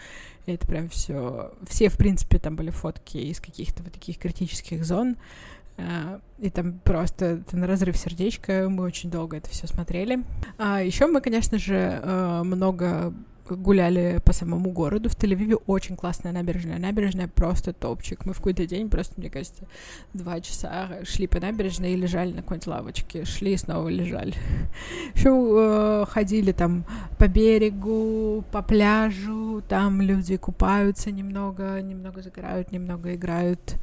И 0.47 0.53
это 0.53 0.67
прям 0.67 0.89
все, 0.89 1.53
все, 1.69 1.91
в 1.91 1.99
принципе, 1.99 2.39
там 2.39 2.57
были 2.57 2.71
фотки 2.71 3.19
из 3.19 3.39
каких-то 3.39 3.83
вот 3.83 3.93
таких 3.93 4.19
критических 4.19 4.85
зон. 4.85 5.17
Uh, 5.77 6.21
и 6.39 6.51
там 6.51 6.79
просто 6.85 7.25
это 7.25 7.57
на 7.57 7.67
разрыв 7.67 7.97
сердечка. 7.97 8.69
Мы 8.69 8.85
очень 8.85 9.11
долго 9.11 9.39
это 9.39 9.49
все 9.49 9.67
смотрели. 9.67 10.23
А 10.59 10.83
еще 10.83 11.07
мы, 11.07 11.23
конечно 11.23 11.59
же, 11.59 12.01
uh, 12.03 12.45
много 12.45 13.15
гуляли 13.57 14.21
по 14.25 14.33
самому 14.33 14.71
городу. 14.71 15.09
В 15.09 15.17
Тель-Авиве 15.17 15.61
очень 15.67 15.97
классная 15.97 16.33
набережная. 16.33 16.79
Набережная 16.79 17.29
просто 17.29 17.73
топчик. 17.73 18.25
Мы 18.27 18.33
в 18.33 18.37
какой-то 18.37 18.67
день 18.67 18.89
просто, 18.89 19.15
мне 19.17 19.31
кажется, 19.31 19.65
два 20.15 20.41
часа 20.41 21.05
шли 21.05 21.27
по 21.27 21.41
набережной 21.41 21.93
и 21.93 21.97
лежали 21.97 22.33
на 22.33 22.43
какой-нибудь 22.43 22.67
лавочке. 22.67 23.25
Шли 23.25 23.55
и 23.55 23.57
снова 23.57 23.89
лежали. 23.89 24.35
Еще 25.15 25.31
э, 25.31 26.05
ходили 26.09 26.53
там 26.53 26.85
по 27.19 27.29
берегу, 27.29 28.45
по 28.53 28.63
пляжу. 28.63 29.63
Там 29.69 30.01
люди 30.01 30.37
купаются 30.37 31.11
немного, 31.11 31.81
немного 31.81 32.23
загорают, 32.23 32.73
немного 32.73 33.15
играют 33.15 33.77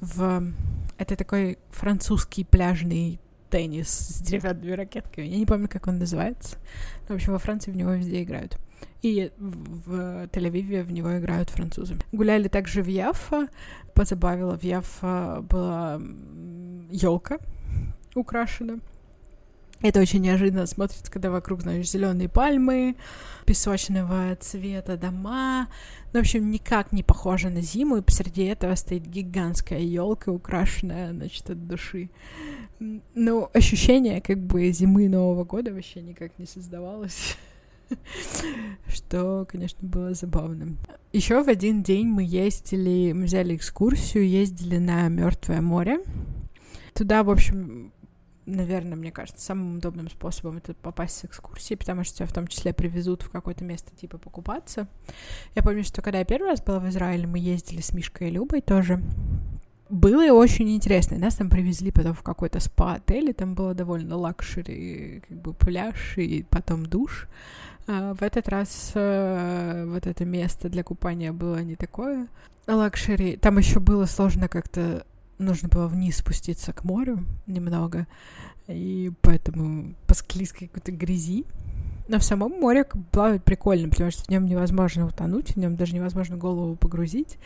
в... 0.00 0.52
Это 0.98 1.16
такой 1.16 1.58
французский 1.70 2.44
пляжный 2.44 3.20
теннис 3.50 3.88
с 3.88 4.20
деревянными 4.22 4.72
ракетками. 4.72 5.26
Я 5.26 5.36
не 5.36 5.46
помню, 5.46 5.68
как 5.68 5.86
он 5.88 5.98
называется. 5.98 6.56
Но, 7.08 7.14
в 7.14 7.16
общем, 7.16 7.32
во 7.32 7.38
Франции 7.38 7.70
в 7.70 7.76
него 7.76 7.90
везде 7.92 8.22
играют. 8.22 8.58
И 9.02 9.30
в 9.38 10.26
Тель-Авиве 10.26 10.82
в 10.82 10.92
него 10.92 11.18
играют 11.18 11.50
французы. 11.50 11.96
Гуляли 12.12 12.48
также 12.48 12.82
в 12.82 12.88
Яффа. 12.88 13.48
Позабавила 13.94 14.58
в 14.58 14.62
Яффа 14.62 15.44
была 15.48 16.00
елка 16.90 17.38
украшена. 18.14 18.78
Это 19.82 20.00
очень 20.00 20.20
неожиданно 20.20 20.66
смотрится, 20.66 21.10
когда 21.10 21.30
вокруг, 21.30 21.62
знаешь, 21.62 21.88
зеленые 21.88 22.28
пальмы, 22.28 22.96
песочного 23.46 24.36
цвета 24.36 24.98
дома. 24.98 25.68
Ну, 26.12 26.18
в 26.18 26.22
общем, 26.22 26.50
никак 26.50 26.92
не 26.92 27.02
похоже 27.02 27.48
на 27.48 27.62
зиму, 27.62 27.96
и 27.96 28.02
посреди 28.02 28.44
этого 28.44 28.74
стоит 28.74 29.06
гигантская 29.06 29.78
елка, 29.80 30.32
украшенная, 30.32 31.14
значит, 31.14 31.48
от 31.48 31.66
души. 31.66 32.10
Ну, 32.78 33.48
ощущение 33.54 34.20
как 34.20 34.38
бы 34.38 34.70
зимы 34.70 35.08
Нового 35.08 35.44
года 35.44 35.72
вообще 35.72 36.02
никак 36.02 36.38
не 36.38 36.44
создавалось. 36.44 37.38
что, 38.88 39.46
конечно, 39.48 39.86
было 39.86 40.14
забавным. 40.14 40.78
Еще 41.12 41.42
в 41.42 41.48
один 41.48 41.82
день 41.82 42.06
мы 42.06 42.22
ездили, 42.22 43.12
мы 43.12 43.24
взяли 43.24 43.56
экскурсию, 43.56 44.28
ездили 44.28 44.78
на 44.78 45.08
Мертвое 45.08 45.60
море. 45.60 46.00
Туда, 46.94 47.22
в 47.22 47.30
общем, 47.30 47.92
наверное, 48.46 48.96
мне 48.96 49.12
кажется, 49.12 49.44
самым 49.44 49.78
удобным 49.78 50.08
способом 50.08 50.58
это 50.58 50.74
попасть 50.74 51.16
с 51.18 51.24
экскурсии, 51.24 51.74
потому 51.74 52.04
что 52.04 52.18
тебя 52.18 52.26
в 52.26 52.32
том 52.32 52.46
числе 52.46 52.72
привезут 52.72 53.22
в 53.22 53.30
какое-то 53.30 53.64
место 53.64 53.94
типа 53.94 54.18
покупаться. 54.18 54.88
Я 55.54 55.62
помню, 55.62 55.84
что 55.84 56.02
когда 56.02 56.18
я 56.18 56.24
первый 56.24 56.50
раз 56.50 56.62
была 56.62 56.78
в 56.78 56.88
Израиле, 56.88 57.26
мы 57.26 57.38
ездили 57.38 57.80
с 57.80 57.92
Мишкой 57.92 58.28
и 58.28 58.32
Любой 58.32 58.60
тоже. 58.60 59.02
Было 59.88 60.32
очень 60.32 60.70
интересно. 60.70 61.18
Нас 61.18 61.34
там 61.34 61.50
привезли 61.50 61.90
потом 61.90 62.14
в 62.14 62.22
какой-то 62.22 62.60
спа-отель, 62.60 63.30
и 63.30 63.32
там 63.32 63.56
было 63.56 63.74
довольно 63.74 64.16
luxury, 64.16 65.22
как 65.28 65.40
бы 65.40 65.52
пляж 65.52 66.16
и 66.16 66.44
потом 66.48 66.86
душ. 66.86 67.26
А 67.92 68.14
в 68.14 68.22
этот 68.22 68.48
раз 68.48 68.92
э, 68.94 69.84
вот 69.88 70.06
это 70.06 70.24
место 70.24 70.68
для 70.68 70.84
купания 70.84 71.32
было 71.32 71.60
не 71.60 71.74
такое 71.74 72.28
luxury. 72.68 73.36
Там 73.36 73.58
еще 73.58 73.80
было 73.80 74.06
сложно 74.06 74.46
как-то 74.46 75.04
нужно 75.38 75.68
было 75.68 75.88
вниз 75.88 76.18
спуститься 76.18 76.72
к 76.72 76.84
морю 76.84 77.24
немного, 77.48 78.06
и 78.68 79.10
поэтому 79.22 79.94
по 80.06 80.14
склизкой 80.14 80.68
какой-то 80.68 80.92
грязи. 80.92 81.46
Но 82.06 82.20
в 82.20 82.24
самом 82.24 82.52
море 82.60 82.86
плавать 83.10 83.42
прикольно, 83.42 83.88
потому 83.88 84.12
что 84.12 84.22
в 84.22 84.28
нем 84.28 84.46
невозможно 84.46 85.06
утонуть, 85.06 85.50
в 85.50 85.56
нем 85.56 85.74
даже 85.74 85.92
невозможно 85.92 86.36
голову 86.36 86.76
погрузить. 86.76 87.38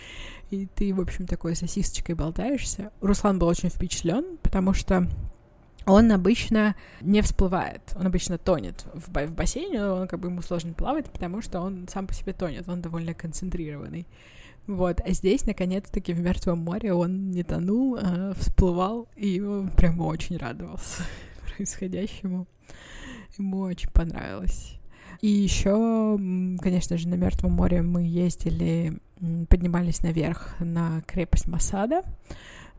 И 0.51 0.67
ты, 0.67 0.93
в 0.93 1.01
общем, 1.01 1.27
такой 1.27 1.57
сосисочкой 1.57 2.17
болтаешься. 2.17 2.91
Руслан 3.01 3.39
был 3.39 3.47
очень 3.47 3.71
впечатлен, 3.71 4.37
потому 4.43 4.75
что 4.75 5.09
он 5.87 6.13
обычно 6.13 6.75
не 7.01 7.21
всплывает, 7.23 7.81
он 7.97 8.07
обычно 8.07 8.39
тонет 8.39 8.87
в, 8.95 9.09
в 9.09 9.33
бассейне, 9.33 9.85
он 9.85 10.09
как 10.09 10.21
бы 10.21 10.29
ему 10.29 10.43
сложно 10.43 10.73
плавать, 10.73 11.11
потому 11.11 11.43
что 11.43 11.61
он 11.61 11.87
сам 11.89 12.07
по 12.07 12.15
себе 12.15 12.33
тонет, 12.33 12.69
он 12.69 12.81
довольно 12.81 13.15
концентрированный. 13.15 14.07
Вот, 14.67 15.01
а 15.05 15.11
здесь, 15.11 15.45
наконец-таки, 15.45 16.15
в 16.15 16.21
Мертвом 16.21 16.61
море 16.61 16.95
он 16.95 17.31
не 17.31 17.43
тонул, 17.43 17.99
а 18.01 18.33
всплывал, 18.35 19.09
и 19.15 19.41
он 19.41 19.69
прямо 19.69 20.05
очень 20.05 20.39
радовался 20.39 21.03
происходящему. 21.57 22.47
Ему 23.37 23.61
очень 23.61 23.91
понравилось. 23.91 24.79
И 25.21 25.29
еще, 25.29 26.19
конечно 26.61 26.97
же, 26.97 27.09
на 27.09 27.15
Мертвом 27.15 27.53
море 27.53 27.83
мы 27.83 28.05
ездили, 28.05 28.99
поднимались 29.49 30.03
наверх 30.03 30.55
на 30.61 31.03
крепость 31.03 31.47
Масада. 31.47 32.03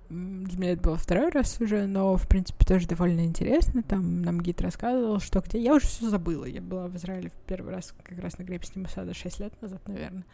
Для 0.10 0.60
меня 0.60 0.72
это 0.74 0.82
было 0.82 0.98
второй 0.98 1.30
раз 1.30 1.60
уже, 1.60 1.88
но, 1.88 2.16
в 2.18 2.28
принципе, 2.28 2.66
тоже 2.66 2.88
довольно 2.88 3.26
интересно. 3.26 3.84
Там 3.84 4.22
нам 4.22 4.40
гид 4.40 4.62
рассказывал, 4.62 5.20
что 5.20 5.42
где. 5.42 5.60
Я 5.60 5.74
уже 5.74 5.88
все 5.88 6.10
забыла. 6.10 6.46
Я 6.46 6.62
была 6.62 6.88
в 6.88 6.96
Израиле 6.96 7.30
в 7.30 7.48
первый 7.48 7.74
раз 7.74 7.94
как 8.04 8.20
раз 8.20 8.38
на 8.38 8.46
крепости 8.46 8.78
Масада 8.78 9.14
6 9.14 9.40
лет 9.40 9.62
назад, 9.62 9.82
наверное. 9.88 10.26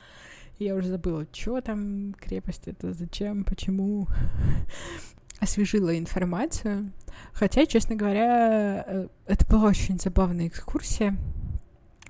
И 0.60 0.66
я 0.66 0.76
уже 0.76 0.90
забыла, 0.90 1.26
что 1.32 1.62
там 1.62 2.14
крепость 2.20 2.68
это, 2.68 2.94
зачем, 2.94 3.44
почему. 3.44 4.08
Освежила 5.40 5.98
информацию. 5.98 6.92
Хотя, 7.34 7.66
честно 7.66 7.96
говоря, 7.96 8.84
э, 8.86 9.08
это 9.26 9.46
была 9.48 9.70
очень 9.70 10.00
забавная 10.00 10.48
экскурсия. 10.48 11.18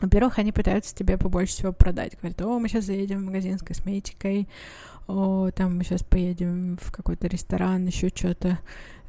Во-первых, 0.01 0.39
они 0.39 0.51
пытаются 0.51 0.96
тебе 0.96 1.18
побольше 1.18 1.53
всего 1.53 1.72
продать. 1.72 2.18
Говорят, 2.20 2.41
о, 2.41 2.60
мы 2.60 2.68
сейчас 2.68 2.86
заедем 2.86 3.20
в 3.20 3.25
магазин 3.25 3.60
с 3.60 3.62
косметикой, 3.62 4.50
о, 5.08 5.50
там 5.51 5.77
мы 5.77 5.84
сейчас 5.84 6.03
поедем 6.03 6.77
в 6.81 6.91
какой-то 6.91 7.27
ресторан, 7.27 7.86
еще 7.86 8.10
что-то, 8.10 8.60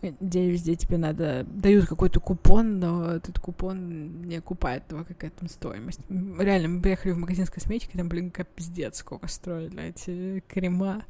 где 0.02 0.50
везде 0.50 0.74
тебе 0.74 0.98
надо, 0.98 1.44
дают 1.44 1.86
какой-то 1.86 2.20
купон, 2.20 2.80
но 2.80 3.12
этот 3.12 3.38
купон 3.38 4.22
не 4.22 4.36
окупает 4.36 4.86
того, 4.86 5.04
какая 5.04 5.30
там 5.30 5.48
стоимость. 5.48 6.00
Реально, 6.08 6.68
мы 6.68 6.82
приехали 6.82 7.12
в 7.12 7.18
магазин 7.18 7.46
с 7.46 7.50
косметикой, 7.50 7.98
там, 7.98 8.08
блин, 8.08 8.30
как 8.30 8.48
пиздец, 8.48 8.98
сколько 8.98 9.28
стоили 9.28 9.90
эти 9.90 10.42
крема. 10.48 11.04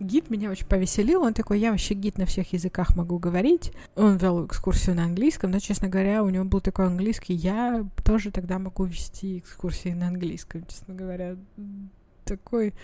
Гид 0.00 0.30
меня 0.30 0.50
очень 0.50 0.66
повеселил, 0.66 1.22
он 1.22 1.34
такой, 1.34 1.58
я 1.58 1.72
вообще 1.72 1.94
гид 1.94 2.18
на 2.18 2.26
всех 2.26 2.52
языках 2.52 2.94
могу 2.94 3.18
говорить. 3.18 3.72
Он 3.96 4.16
вел 4.16 4.46
экскурсию 4.46 4.94
на 4.94 5.02
английском, 5.02 5.50
но, 5.50 5.58
честно 5.58 5.88
говоря, 5.88 6.22
у 6.22 6.28
него 6.30 6.44
был 6.44 6.60
такой 6.60 6.86
английский, 6.86 7.34
я 7.34 7.84
тоже 8.04 8.30
тогда 8.30 8.60
могу 8.60 8.84
вести 8.84 9.38
экскурсии 9.38 9.88
на 9.88 10.06
английском, 10.06 10.64
честно 10.66 10.94
говоря. 10.94 11.36
Такой, 12.28 12.74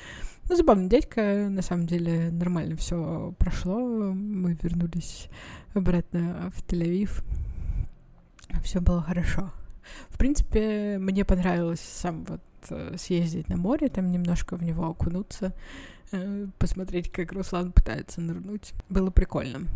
ну, 0.48 0.56
забавный 0.56 0.88
дядька, 0.88 1.48
на 1.50 1.60
самом 1.60 1.86
деле, 1.86 2.30
нормально 2.30 2.76
все 2.76 3.34
прошло, 3.38 3.78
мы 3.78 4.56
вернулись 4.62 5.28
обратно 5.74 6.50
в 6.56 6.62
Тель-Авив, 6.62 7.22
все 8.62 8.80
было 8.80 9.02
хорошо. 9.02 9.52
В 10.08 10.16
принципе, 10.16 10.96
мне 10.98 11.26
понравилось 11.26 11.80
сам 11.80 12.24
вот 12.24 12.40
э, 12.70 12.96
съездить 12.96 13.50
на 13.50 13.58
море, 13.58 13.88
там 13.88 14.10
немножко 14.10 14.56
в 14.56 14.62
него 14.62 14.86
окунуться. 14.86 15.52
Э, 16.12 16.46
посмотреть, 16.58 17.12
как 17.12 17.32
Руслан 17.32 17.72
пытается 17.72 18.22
нырнуть. 18.22 18.72
Было 18.88 19.10
прикольно. 19.10 19.66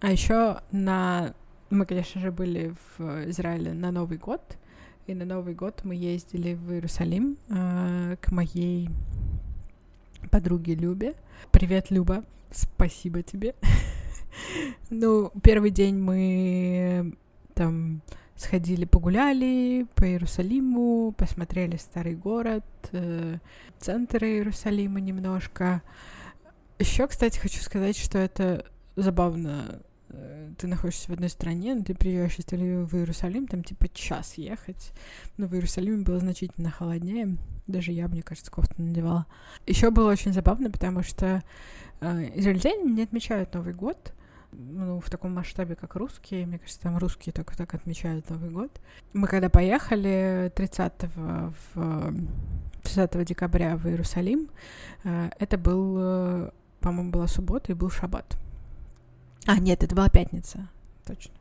А 0.00 0.10
еще 0.10 0.62
на... 0.72 1.34
Мы, 1.70 1.86
конечно 1.86 2.20
же, 2.20 2.32
были 2.32 2.74
в 2.98 3.30
Израиле 3.30 3.72
на 3.72 3.92
Новый 3.92 4.18
год. 4.18 4.58
И 5.06 5.12
на 5.14 5.26
Новый 5.26 5.52
год 5.52 5.82
мы 5.84 5.94
ездили 5.94 6.54
в 6.54 6.72
Иерусалим 6.72 7.36
э, 7.50 8.16
к 8.22 8.30
моей 8.32 8.88
подруге 10.30 10.74
Любе. 10.74 11.14
Привет, 11.50 11.90
Люба. 11.90 12.24
Спасибо 12.50 13.22
тебе. 13.22 13.54
ну, 14.90 15.30
первый 15.42 15.70
день 15.70 15.98
мы 15.98 17.14
там 17.52 18.00
сходили, 18.34 18.86
погуляли 18.86 19.86
по 19.94 20.06
Иерусалиму, 20.06 21.12
посмотрели 21.18 21.76
старый 21.76 22.14
город, 22.14 22.64
э, 22.92 23.36
центр 23.78 24.24
Иерусалима 24.24 25.00
немножко. 25.00 25.82
Еще, 26.78 27.06
кстати, 27.08 27.38
хочу 27.38 27.60
сказать, 27.60 27.98
что 27.98 28.16
это 28.16 28.64
забавно. 28.96 29.82
Э, 30.16 30.50
ты 30.58 30.66
находишься 30.66 31.10
в 31.10 31.14
одной 31.14 31.28
стране, 31.28 31.74
но 31.74 31.82
ты 31.82 31.94
приезжаешь 31.94 32.38
из 32.38 32.44
тель 32.44 32.84
в 32.84 32.94
Иерусалим, 32.94 33.46
там 33.46 33.62
типа 33.62 33.88
час 33.88 34.34
ехать. 34.34 34.92
Но 35.36 35.46
в 35.46 35.54
Иерусалиме 35.54 36.04
было 36.04 36.18
значительно 36.18 36.70
холоднее. 36.70 37.36
Даже 37.66 37.92
я, 37.92 38.08
мне 38.08 38.22
кажется, 38.22 38.50
кофту 38.50 38.74
надевала. 38.78 39.26
Еще 39.66 39.90
было 39.90 40.10
очень 40.10 40.32
забавно, 40.32 40.70
потому 40.70 41.02
что 41.02 41.42
э, 42.00 42.38
израильтяне 42.38 42.90
не 42.90 43.02
отмечают 43.02 43.54
Новый 43.54 43.74
год, 43.74 44.12
ну, 44.52 45.00
в 45.00 45.10
таком 45.10 45.32
масштабе, 45.32 45.74
как 45.74 45.96
русские. 45.96 46.46
Мне 46.46 46.58
кажется, 46.58 46.80
там 46.80 46.98
русские 46.98 47.32
только 47.32 47.56
так 47.56 47.74
отмечают 47.74 48.30
Новый 48.30 48.50
год. 48.50 48.70
Мы 49.12 49.26
когда 49.26 49.48
поехали 49.48 50.52
30 50.54 50.92
в 51.74 52.14
30 52.82 53.24
декабря 53.24 53.76
в 53.76 53.86
Иерусалим, 53.86 54.48
э, 55.04 55.30
это 55.38 55.58
был, 55.58 55.96
э, 55.98 56.50
по-моему, 56.80 57.10
была 57.10 57.26
суббота 57.26 57.72
и 57.72 57.74
был 57.74 57.90
шаббат. 57.90 58.36
А, 59.46 59.58
нет, 59.58 59.82
это 59.82 59.94
была 59.94 60.08
пятница, 60.08 60.68
точно. 61.06 61.34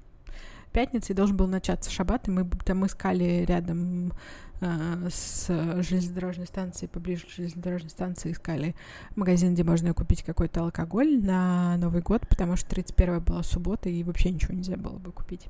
Пятница, 0.72 1.13
и 1.13 1.16
должен 1.16 1.38
был 1.38 1.48
начаться 1.48 1.92
шаббат, 1.92 2.28
и 2.28 2.32
мы 2.32 2.50
там 2.66 2.86
искали 2.86 3.46
рядом 3.48 4.12
э, 4.60 5.08
с 5.10 5.48
железнодорожной 5.84 6.48
станцией, 6.48 6.89
поближе 6.89 7.28
к 7.28 7.30
железнодорожной 7.30 7.92
станции 7.92 8.32
искали 8.32 8.76
магазин, 9.16 9.54
где 9.54 9.63
можно 9.63 9.94
купить 9.94 10.24
какой-то 10.24 10.62
алкоголь 10.63 11.24
на 11.24 11.78
Новый 11.78 12.02
год, 12.02 12.28
потому 12.28 12.56
что 12.56 12.68
31 12.72 13.20
была 13.20 13.44
суббота, 13.44 13.88
и 13.88 14.04
вообще 14.04 14.32
ничего 14.32 14.56
нельзя 14.56 14.76
было 14.76 14.98
бы 14.98 15.12
купить. 15.12 15.48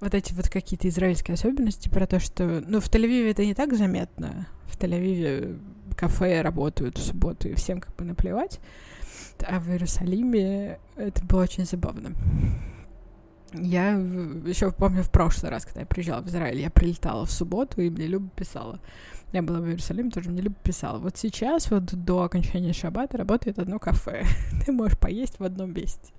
Вот 0.00 0.12
эти 0.12 0.34
вот 0.34 0.48
какие-то 0.48 0.88
израильские 0.88 1.34
особенности 1.34 1.88
про 1.88 2.06
то, 2.06 2.18
что... 2.18 2.62
Ну, 2.66 2.80
в 2.80 2.90
Тель-Авиве 2.90 3.30
это 3.30 3.46
не 3.46 3.54
так 3.54 3.74
заметно. 3.74 4.48
В 4.66 4.76
Тель-Авиве 4.76 5.58
кафе 5.96 6.42
работают 6.42 6.98
в 6.98 7.02
субботу, 7.02 7.48
и 7.48 7.54
всем 7.54 7.80
как 7.80 7.94
бы 7.94 8.04
наплевать. 8.04 8.60
А 9.46 9.60
в 9.60 9.68
Иерусалиме 9.68 10.78
это 10.96 11.24
было 11.24 11.42
очень 11.42 11.64
забавно. 11.64 12.14
Я 13.52 13.92
еще 13.92 14.72
помню 14.72 15.02
в 15.02 15.10
прошлый 15.10 15.50
раз, 15.50 15.64
когда 15.64 15.80
я 15.80 15.86
приезжала 15.86 16.22
в 16.22 16.28
Израиль, 16.28 16.60
я 16.60 16.70
прилетала 16.70 17.24
в 17.24 17.30
субботу, 17.30 17.80
и 17.80 17.90
мне 17.90 18.06
Люба 18.06 18.28
писала. 18.30 18.80
Я 19.32 19.42
была 19.42 19.60
в 19.60 19.66
Иерусалиме, 19.66 20.10
тоже 20.10 20.30
мне 20.30 20.42
Люба 20.42 20.56
писала. 20.62 20.98
Вот 20.98 21.16
сейчас, 21.16 21.70
вот 21.70 21.84
до 21.84 22.22
окончания 22.22 22.72
шаббата, 22.72 23.16
работает 23.16 23.58
одно 23.58 23.78
кафе. 23.78 24.24
Ты 24.66 24.72
можешь 24.72 24.98
поесть 24.98 25.38
в 25.38 25.44
одном 25.44 25.72
месте. 25.72 26.12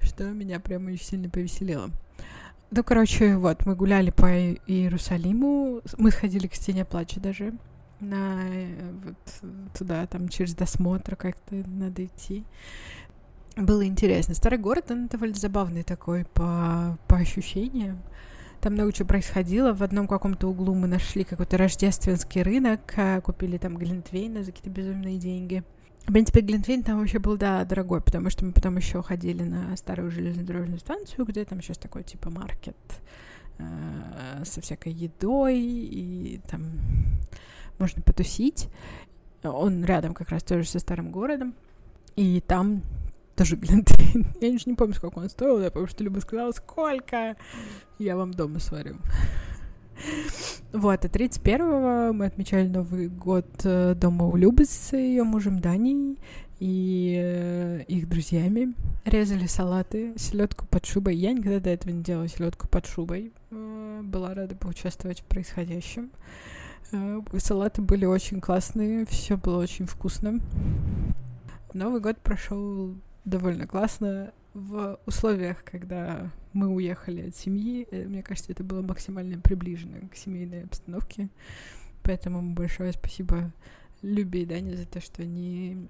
Что 0.00 0.24
меня 0.24 0.60
прямо 0.60 0.90
очень 0.90 1.04
сильно 1.04 1.30
повеселило. 1.30 1.90
Ну, 2.70 2.84
короче, 2.84 3.36
вот, 3.38 3.64
мы 3.64 3.74
гуляли 3.74 4.10
по 4.10 4.26
Иерусалиму, 4.26 5.80
мы 5.96 6.10
сходили 6.10 6.48
к 6.48 6.54
стене 6.54 6.84
плача 6.84 7.18
даже, 7.18 7.54
на 8.00 8.44
вот 9.04 9.76
туда, 9.76 10.06
там, 10.06 10.28
через 10.28 10.54
досмотр 10.54 11.16
как-то 11.16 11.54
надо 11.66 12.04
идти 12.04 12.44
было 13.62 13.84
интересно. 13.84 14.34
Старый 14.34 14.58
город, 14.58 14.90
он 14.90 15.08
довольно 15.08 15.34
забавный 15.34 15.82
такой 15.82 16.24
по, 16.24 16.96
по 17.08 17.16
ощущениям. 17.16 18.00
Там 18.60 18.74
много 18.74 18.92
чего 18.92 19.08
происходило. 19.08 19.72
В 19.72 19.82
одном 19.82 20.08
каком-то 20.08 20.48
углу 20.48 20.74
мы 20.74 20.86
нашли 20.86 21.24
какой-то 21.24 21.56
рождественский 21.56 22.42
рынок, 22.42 22.80
а, 22.96 23.20
купили 23.20 23.58
там 23.58 23.76
глинтвейна 23.76 24.42
за 24.42 24.52
какие-то 24.52 24.70
безумные 24.70 25.18
деньги. 25.18 25.62
В 26.06 26.12
принципе, 26.12 26.40
Глинтвейн 26.40 26.82
там 26.82 27.00
вообще 27.00 27.18
был, 27.18 27.36
да, 27.36 27.62
дорогой, 27.66 28.00
потому 28.00 28.30
что 28.30 28.42
мы 28.42 28.52
потом 28.52 28.78
еще 28.78 29.02
ходили 29.02 29.42
на 29.42 29.76
старую 29.76 30.10
железнодорожную 30.10 30.78
станцию, 30.78 31.26
где 31.26 31.44
там 31.44 31.60
сейчас 31.60 31.76
такой 31.76 32.02
типа 32.02 32.30
маркет 32.30 32.76
э, 33.58 34.42
со 34.44 34.62
всякой 34.62 34.94
едой, 34.94 35.60
и 35.60 36.40
там 36.48 36.62
можно 37.78 38.02
потусить. 38.02 38.68
Он 39.42 39.84
рядом 39.84 40.14
как 40.14 40.30
раз 40.30 40.42
тоже 40.42 40.68
со 40.68 40.78
старым 40.78 41.10
городом. 41.10 41.54
И 42.16 42.40
там 42.40 42.82
тоже 43.36 43.56
глинтвейн. 43.56 44.26
Я 44.40 44.50
уже 44.50 44.64
не 44.66 44.74
помню, 44.74 44.94
сколько 44.94 45.18
он 45.18 45.30
стоил, 45.30 45.60
я 45.60 45.70
помню, 45.70 45.88
что 45.88 46.04
Люба 46.04 46.20
сказала, 46.20 46.52
сколько? 46.52 47.36
Я 47.98 48.16
вам 48.16 48.32
дома 48.32 48.58
сварю. 48.58 48.96
Вот, 50.72 51.04
а 51.04 51.08
31-го 51.08 52.12
мы 52.12 52.26
отмечали 52.26 52.68
Новый 52.68 53.08
год 53.08 53.46
э, 53.64 53.96
дома 53.96 54.26
у 54.26 54.36
Любы 54.36 54.64
с 54.64 54.92
ее 54.96 55.24
мужем 55.24 55.58
Даней 55.58 56.18
и 56.60 57.16
э, 57.18 57.82
их 57.88 58.08
друзьями. 58.08 58.74
Резали 59.04 59.46
салаты, 59.46 60.12
селедку 60.16 60.66
под 60.66 60.86
шубой. 60.86 61.16
Я 61.16 61.32
никогда 61.32 61.58
до 61.58 61.70
этого 61.70 61.90
не 61.90 62.04
делала 62.04 62.28
селедку 62.28 62.68
под 62.68 62.86
шубой. 62.86 63.32
Э, 63.50 64.00
была 64.04 64.34
рада 64.34 64.54
поучаствовать 64.54 65.20
в 65.20 65.24
происходящем. 65.24 66.10
Салаты 67.38 67.82
были 67.82 68.06
очень 68.06 68.40
классные, 68.40 69.04
все 69.06 69.36
было 69.36 69.62
очень 69.62 69.86
вкусно. 69.86 70.40
Новый 71.74 72.00
год 72.00 72.18
прошел 72.18 72.94
довольно 73.24 73.66
классно 73.66 74.32
в 74.54 74.98
условиях, 75.04 75.62
когда 75.64 76.30
мы 76.52 76.68
уехали 76.68 77.28
от 77.28 77.36
семьи. 77.36 77.86
Э, 77.90 78.06
мне 78.06 78.22
кажется, 78.22 78.52
это 78.52 78.64
было 78.64 78.82
максимально 78.82 79.38
приближено 79.38 80.08
к 80.10 80.16
семейной 80.16 80.64
обстановке. 80.64 81.28
Поэтому 82.02 82.54
большое 82.54 82.92
спасибо 82.92 83.52
Любе 84.00 84.42
и 84.42 84.46
Дане 84.46 84.76
за 84.76 84.86
то, 84.86 85.00
что 85.00 85.22
они 85.22 85.88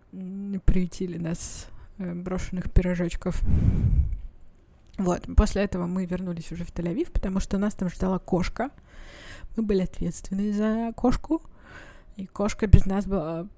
приютили 0.64 1.18
нас 1.18 1.68
э, 1.98 2.12
брошенных 2.12 2.72
пирожочков. 2.72 3.42
Вот, 4.98 5.26
после 5.36 5.62
этого 5.62 5.86
мы 5.86 6.06
вернулись 6.06 6.50
уже 6.52 6.64
в 6.64 6.72
Тель-Авив, 6.72 7.12
потому 7.12 7.40
что 7.40 7.56
нас 7.56 7.74
там 7.74 7.88
ждала 7.88 8.18
кошка. 8.18 8.70
Мы 9.56 9.62
были 9.62 9.82
ответственны 9.82 10.52
за 10.52 10.92
кошку, 10.94 11.40
и 12.16 12.26
кошка 12.26 12.66
без 12.66 12.84
нас 12.84 13.06
была 13.06 13.48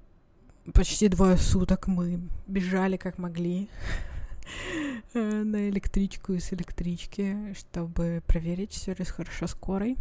почти 0.73 1.07
двое 1.07 1.37
суток 1.37 1.87
мы 1.87 2.21
бежали 2.47 2.97
как 2.97 3.17
могли. 3.17 3.69
э, 5.13 5.19
на 5.19 5.69
электричку 5.69 6.33
и 6.33 6.39
с 6.39 6.53
электрички, 6.53 7.53
чтобы 7.57 8.21
проверить, 8.27 8.71
все 8.71 8.93
ли 8.93 9.03
хорошо 9.03 9.47
скорой. 9.47 9.97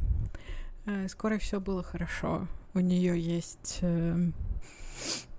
Э, 0.86 1.08
скорой 1.08 1.38
все 1.38 1.60
было 1.60 1.82
хорошо. 1.82 2.46
У 2.74 2.80
нее 2.80 3.18
есть 3.20 3.78
э, 3.82 4.30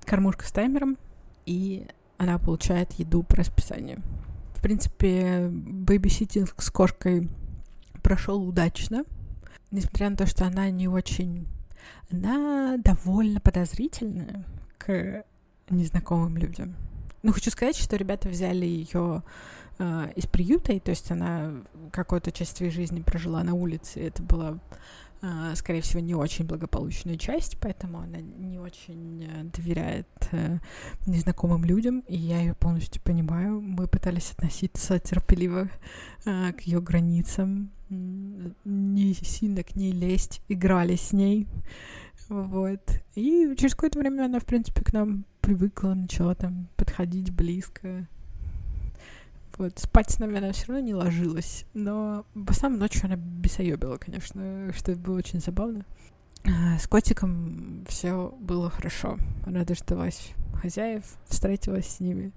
кормушка 0.06 0.46
с 0.46 0.52
таймером, 0.52 0.98
и 1.46 1.88
она 2.18 2.38
получает 2.38 2.94
еду 2.94 3.24
по 3.24 3.38
расписанию. 3.38 4.02
В 4.62 4.64
принципе, 4.64 5.48
бэбиситинг 5.50 6.54
с 6.62 6.70
кошкой 6.70 7.28
прошел 8.04 8.48
удачно, 8.48 9.06
несмотря 9.72 10.12
на 10.12 10.16
то, 10.16 10.28
что 10.28 10.46
она 10.46 10.70
не 10.70 10.88
очень... 10.88 11.48
Она 12.12 12.78
довольно 12.78 13.40
подозрительная 13.40 14.46
к 14.78 15.26
незнакомым 15.72 16.38
людям. 16.38 16.76
Ну, 17.24 17.34
хочу 17.34 17.50
сказать, 17.50 17.76
что 17.76 17.96
ребята 17.96 18.30
взяли 18.30 18.68
ее 18.68 19.24
э, 19.80 20.12
из 20.16 20.28
приюта, 20.28 20.74
и 20.74 20.80
то 20.80 20.92
есть 20.92 21.10
она 21.10 21.54
какую-то 21.92 22.32
часть 22.32 22.56
своей 22.56 22.72
жизни 22.72 23.02
прожила 23.02 23.42
на 23.44 23.56
улице. 23.56 24.00
И 24.00 24.04
это 24.04 24.22
была, 24.22 24.60
скорее 25.56 25.82
всего, 25.82 26.00
не 26.00 26.16
очень 26.16 26.46
благополучная 26.46 27.18
часть, 27.18 27.58
поэтому 27.60 28.00
она 28.00 28.20
не 28.22 28.58
очень 28.58 29.24
э, 29.24 29.44
доверяет 29.56 30.08
э, 30.32 30.58
незнакомым 31.06 31.64
людям, 31.64 32.04
и 32.08 32.18
я 32.18 32.40
ее 32.40 32.56
полностью 32.56 33.02
понимаю. 33.04 33.62
Мы 33.62 33.88
пытались 33.88 34.32
относиться 34.32 35.00
терпеливо 35.00 35.70
э, 36.26 36.54
к 36.54 36.62
ее 36.62 36.82
границам, 36.82 37.72
не 37.90 39.14
сильно 39.14 39.64
к 39.64 39.76
ней 39.76 39.92
лезть, 39.92 40.42
играли 40.48 40.96
с 40.96 41.12
ней. 41.12 41.48
Вот. 42.30 42.82
И 43.16 43.54
через 43.58 43.76
какое-то 43.76 44.00
время 44.00 44.26
она, 44.26 44.40
в 44.40 44.46
принципе, 44.46 44.82
к 44.82 44.94
нам 44.94 45.26
привыкла, 45.42 45.94
начала 45.94 46.34
там 46.34 46.68
подходить 46.78 47.32
близко. 47.32 48.08
Вот, 49.62 49.78
спать 49.78 50.20
она 50.20 50.54
все 50.54 50.70
равно 50.70 50.84
не 50.84 50.96
ложилась, 50.96 51.66
но 51.76 52.26
по 52.48 52.52
самой 52.52 52.80
ночью 52.80 53.06
она 53.06 53.16
бесоебила, 53.16 53.98
конечно, 53.98 54.74
что 54.76 54.96
было 54.96 55.20
очень 55.20 55.40
забавно. 55.40 55.86
А, 56.46 56.80
с 56.80 56.88
котиком 56.88 57.86
все 57.88 58.36
было 58.40 58.72
хорошо. 58.72 59.20
Она 59.46 59.64
дождалась 59.64 60.32
хозяев, 60.60 61.04
встретилась 61.28 61.86
с 61.86 62.00
ними 62.00 62.32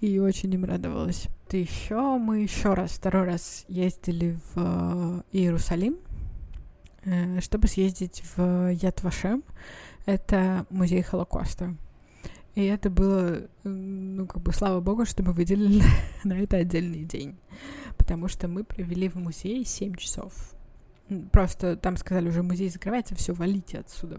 и 0.00 0.18
очень 0.18 0.54
им 0.54 0.64
радовалась. 0.64 1.26
И 1.50 1.58
еще 1.58 2.16
мы 2.16 2.38
еще 2.38 2.72
раз, 2.72 2.92
второй 2.92 3.24
раз 3.24 3.66
ездили 3.68 4.38
в 4.54 4.56
э, 4.56 5.22
Иерусалим, 5.32 5.98
э, 7.04 7.38
чтобы 7.42 7.68
съездить 7.68 8.22
в 8.34 8.70
Яд 8.70 9.02
Вашем. 9.02 9.44
Это 10.06 10.64
музей 10.70 11.02
Холокоста. 11.02 11.76
И 12.56 12.64
это 12.64 12.88
было, 12.88 13.48
ну, 13.64 14.26
как 14.26 14.42
бы, 14.42 14.50
слава 14.50 14.80
богу, 14.80 15.04
что 15.04 15.22
мы 15.22 15.32
выделили 15.32 15.84
на 16.24 16.38
это 16.38 16.56
отдельный 16.56 17.04
день. 17.04 17.36
Потому 17.98 18.28
что 18.28 18.48
мы 18.48 18.64
провели 18.64 19.10
в 19.10 19.16
музее 19.16 19.62
7 19.62 19.94
часов. 19.94 20.32
Просто 21.32 21.76
там 21.76 21.98
сказали, 21.98 22.30
уже 22.30 22.42
музей 22.42 22.70
закрывается, 22.70 23.14
все, 23.14 23.34
валите 23.34 23.78
отсюда. 23.78 24.18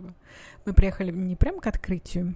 Мы 0.66 0.74
приехали 0.74 1.12
не 1.12 1.36
прямо 1.36 1.60
к 1.60 1.68
открытию, 1.68 2.36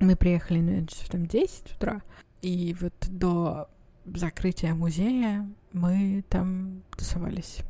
мы 0.00 0.16
приехали, 0.16 0.60
наверное, 0.60 0.88
часов 0.88 1.08
там 1.08 1.26
10 1.26 1.76
утра, 1.76 2.02
и 2.42 2.76
вот 2.80 2.92
до 3.08 3.70
закрытия 4.04 4.74
музея 4.74 5.48
мы 5.72 6.24
там 6.28 6.82
тусовались. 6.98 7.60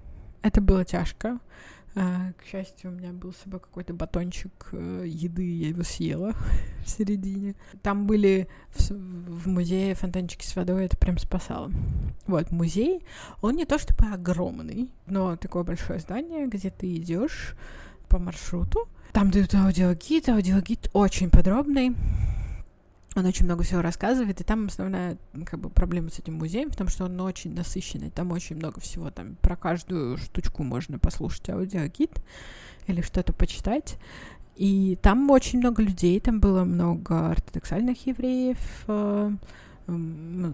Это 0.40 0.62
было 0.62 0.86
тяжко, 0.86 1.38
а, 1.94 2.32
к 2.38 2.44
счастью, 2.44 2.90
у 2.90 2.94
меня 2.94 3.12
был 3.12 3.32
с 3.32 3.38
собой 3.38 3.60
какой-то 3.60 3.92
батончик 3.92 4.68
э, 4.72 5.04
еды, 5.06 5.58
я 5.58 5.68
его 5.68 5.82
съела 5.82 6.32
в 6.84 6.88
середине. 6.88 7.54
Там 7.82 8.06
были 8.06 8.48
в, 8.70 8.90
в 8.90 9.46
музее 9.46 9.94
фонтанчики 9.94 10.46
с 10.46 10.56
водой, 10.56 10.86
это 10.86 10.96
прям 10.96 11.18
спасало. 11.18 11.70
Вот, 12.26 12.50
музей, 12.50 13.04
он 13.42 13.56
не 13.56 13.66
то 13.66 13.78
чтобы 13.78 14.06
огромный, 14.06 14.90
но 15.06 15.36
такое 15.36 15.64
большое 15.64 15.98
здание, 15.98 16.46
где 16.46 16.70
ты 16.70 16.94
идешь 16.94 17.54
по 18.08 18.18
маршруту. 18.18 18.88
Там 19.12 19.30
дают 19.30 19.54
аудиогид, 19.54 20.30
аудиогид 20.30 20.88
очень 20.94 21.28
подробный, 21.28 21.94
он 23.14 23.26
очень 23.26 23.44
много 23.44 23.62
всего 23.62 23.82
рассказывает, 23.82 24.40
и 24.40 24.44
там 24.44 24.66
основная 24.66 25.18
как 25.44 25.60
бы, 25.60 25.68
проблема 25.68 26.10
с 26.10 26.18
этим 26.18 26.34
музеем, 26.34 26.70
потому 26.70 26.90
что 26.90 27.04
он 27.04 27.20
очень 27.20 27.54
насыщенный, 27.54 28.10
там 28.10 28.32
очень 28.32 28.56
много 28.56 28.80
всего, 28.80 29.10
там 29.10 29.36
про 29.40 29.56
каждую 29.56 30.16
штучку 30.16 30.62
можно 30.62 30.98
послушать 30.98 31.50
аудиогид 31.50 32.10
или 32.86 33.00
что-то 33.02 33.32
почитать. 33.32 33.98
И 34.56 34.98
там 35.02 35.30
очень 35.30 35.58
много 35.60 35.82
людей, 35.82 36.20
там 36.20 36.40
было 36.40 36.64
много 36.64 37.30
ортодоксальных 37.30 38.06
евреев, 38.06 38.58
э, 38.86 39.30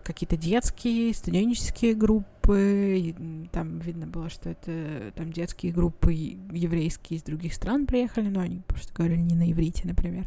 какие-то 0.04 0.36
детские, 0.36 1.12
студенческие 1.14 1.94
группы, 1.94 3.14
там 3.52 3.78
видно 3.78 4.06
было, 4.06 4.30
что 4.30 4.50
это 4.50 5.12
там 5.14 5.32
детские 5.32 5.72
группы 5.72 6.12
еврейские 6.12 7.18
из 7.18 7.22
других 7.22 7.54
стран 7.54 7.86
приехали, 7.86 8.28
но 8.28 8.40
они 8.40 8.60
просто 8.66 8.94
говорили 8.94 9.20
не 9.20 9.34
на 9.34 9.50
иврите, 9.50 9.86
например. 9.86 10.26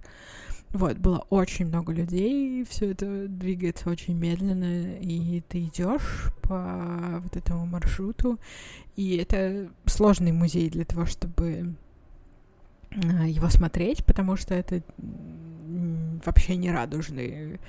Вот, 0.74 0.98
было 0.98 1.26
очень 1.30 1.66
много 1.66 1.92
людей, 1.92 2.64
все 2.64 2.92
это 2.92 3.28
двигается 3.28 3.90
очень 3.90 4.18
медленно, 4.18 4.98
и 5.00 5.42
ты 5.42 5.66
идешь 5.66 6.32
по 6.42 7.20
вот 7.22 7.36
этому 7.36 7.66
маршруту, 7.66 8.40
и 8.96 9.18
это 9.18 9.70
сложный 9.86 10.32
музей 10.32 10.70
для 10.70 10.86
того, 10.86 11.06
чтобы 11.06 11.76
а, 12.92 13.28
его 13.28 13.50
смотреть, 13.50 14.06
потому 14.06 14.38
что 14.38 14.54
это 14.56 14.82
вообще 16.26 16.56
не 16.56 16.72
радужные 16.72 17.60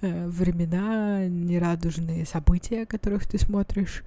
э, 0.00 0.28
времена, 0.28 1.26
не 1.26 1.58
радужные 1.58 2.26
события, 2.26 2.86
которых 2.86 3.26
ты 3.26 3.38
смотришь. 3.38 4.02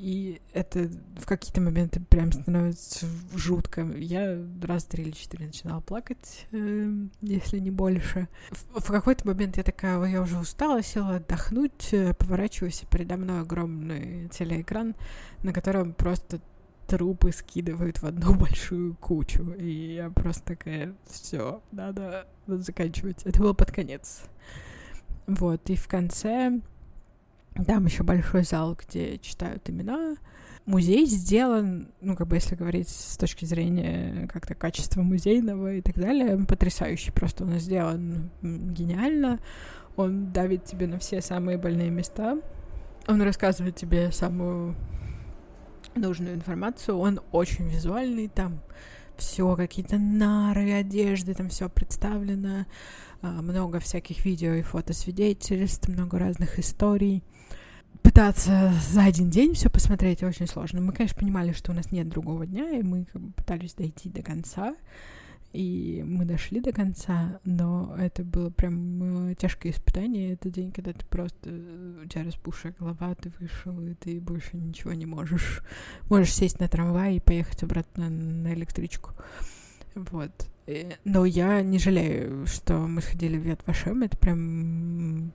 И 0.00 0.40
это 0.54 0.88
в 1.16 1.26
какие-то 1.26 1.60
моменты 1.60 2.00
прям 2.00 2.32
становится 2.32 3.06
жутко. 3.34 3.82
Я 3.82 4.42
раз 4.62 4.84
три 4.84 5.04
или 5.04 5.10
четыре 5.10 5.46
начинала 5.46 5.82
плакать, 5.82 6.46
э, 6.52 6.90
если 7.20 7.58
не 7.58 7.70
больше. 7.70 8.26
В, 8.50 8.80
в 8.80 8.86
какой-то 8.86 9.26
момент 9.26 9.58
я 9.58 9.62
такая, 9.62 10.02
я 10.04 10.22
уже 10.22 10.38
устала, 10.38 10.82
села 10.82 11.16
отдохнуть, 11.16 11.92
э, 11.92 12.14
поворачиваюсь, 12.14 12.82
и 12.82 12.86
передо 12.86 13.18
мной 13.18 13.42
огромный 13.42 14.28
телеэкран, 14.28 14.96
на 15.42 15.52
котором 15.52 15.92
просто 15.92 16.40
трупы 16.86 17.30
скидывают 17.30 18.00
в 18.00 18.06
одну 18.06 18.34
большую 18.38 18.94
кучу. 18.96 19.52
И 19.52 19.96
я 19.96 20.08
просто 20.08 20.56
такая, 20.56 20.94
все, 21.10 21.62
надо, 21.72 22.26
надо 22.46 22.62
заканчивать. 22.62 23.22
Это 23.24 23.38
было 23.40 23.52
под 23.52 23.70
конец. 23.70 24.22
Вот, 25.26 25.68
и 25.68 25.76
в 25.76 25.86
конце 25.88 26.58
там 27.66 27.86
еще 27.86 28.02
большой 28.02 28.44
зал, 28.44 28.76
где 28.80 29.18
читают 29.18 29.68
имена. 29.68 30.16
Музей 30.66 31.06
сделан, 31.06 31.88
ну, 32.00 32.14
как 32.14 32.28
бы, 32.28 32.36
если 32.36 32.54
говорить 32.54 32.88
с 32.88 33.16
точки 33.16 33.44
зрения 33.44 34.28
как-то 34.32 34.54
качества 34.54 35.02
музейного 35.02 35.74
и 35.74 35.80
так 35.82 35.96
далее, 35.96 36.38
потрясающий. 36.46 37.10
Просто 37.12 37.44
он 37.44 37.58
сделан 37.58 38.30
гениально. 38.42 39.40
Он 39.96 40.32
давит 40.32 40.64
тебе 40.64 40.86
на 40.86 40.98
все 40.98 41.20
самые 41.20 41.58
больные 41.58 41.90
места. 41.90 42.38
Он 43.08 43.20
рассказывает 43.22 43.76
тебе 43.76 44.12
самую 44.12 44.76
нужную 45.96 46.34
информацию. 46.34 46.96
Он 46.96 47.20
очень 47.32 47.68
визуальный, 47.68 48.28
там 48.28 48.60
все 49.16 49.56
какие-то 49.56 49.98
нары, 49.98 50.72
одежды, 50.72 51.34
там 51.34 51.48
все 51.48 51.68
представлено. 51.68 52.66
А, 53.22 53.42
много 53.42 53.80
всяких 53.80 54.24
видео 54.24 54.52
и 54.54 54.62
фотосвидетельств, 54.62 55.88
много 55.88 56.18
разных 56.18 56.58
историй 56.58 57.22
пытаться 58.02 58.72
за 58.90 59.04
один 59.04 59.30
день 59.30 59.54
все 59.54 59.70
посмотреть 59.70 60.22
очень 60.22 60.46
сложно. 60.46 60.80
Мы, 60.80 60.92
конечно, 60.92 61.18
понимали, 61.18 61.52
что 61.52 61.72
у 61.72 61.74
нас 61.74 61.90
нет 61.90 62.08
другого 62.08 62.46
дня, 62.46 62.78
и 62.78 62.82
мы 62.82 63.04
как 63.04 63.20
бы 63.20 63.32
пытались 63.32 63.74
дойти 63.74 64.08
до 64.08 64.22
конца. 64.22 64.74
И 65.52 66.04
мы 66.06 66.24
дошли 66.26 66.60
до 66.60 66.70
конца, 66.70 67.40
но 67.44 67.96
это 67.98 68.22
было 68.22 68.50
прям 68.50 69.30
э, 69.30 69.34
тяжкое 69.34 69.72
испытание. 69.72 70.34
Это 70.34 70.48
день, 70.48 70.70
когда 70.70 70.92
ты 70.92 71.04
просто 71.04 71.50
у 71.50 72.06
тебя 72.06 72.22
распухшая 72.22 72.72
голова, 72.78 73.16
ты 73.16 73.32
вышел, 73.40 73.80
и 73.80 73.94
ты 73.94 74.20
больше 74.20 74.56
ничего 74.56 74.92
не 74.92 75.06
можешь. 75.06 75.62
Можешь 76.08 76.34
сесть 76.34 76.60
на 76.60 76.68
трамвай 76.68 77.16
и 77.16 77.20
поехать 77.20 77.64
обратно 77.64 78.08
на 78.08 78.54
электричку. 78.54 79.10
Вот. 79.96 80.30
Э, 80.68 80.92
но 81.04 81.24
я 81.24 81.62
не 81.62 81.80
жалею, 81.80 82.46
что 82.46 82.78
мы 82.78 83.02
сходили 83.02 83.36
в 83.36 83.44
Яд 83.44 83.66
Вашем. 83.66 84.04
Это 84.04 84.16
прям 84.16 85.32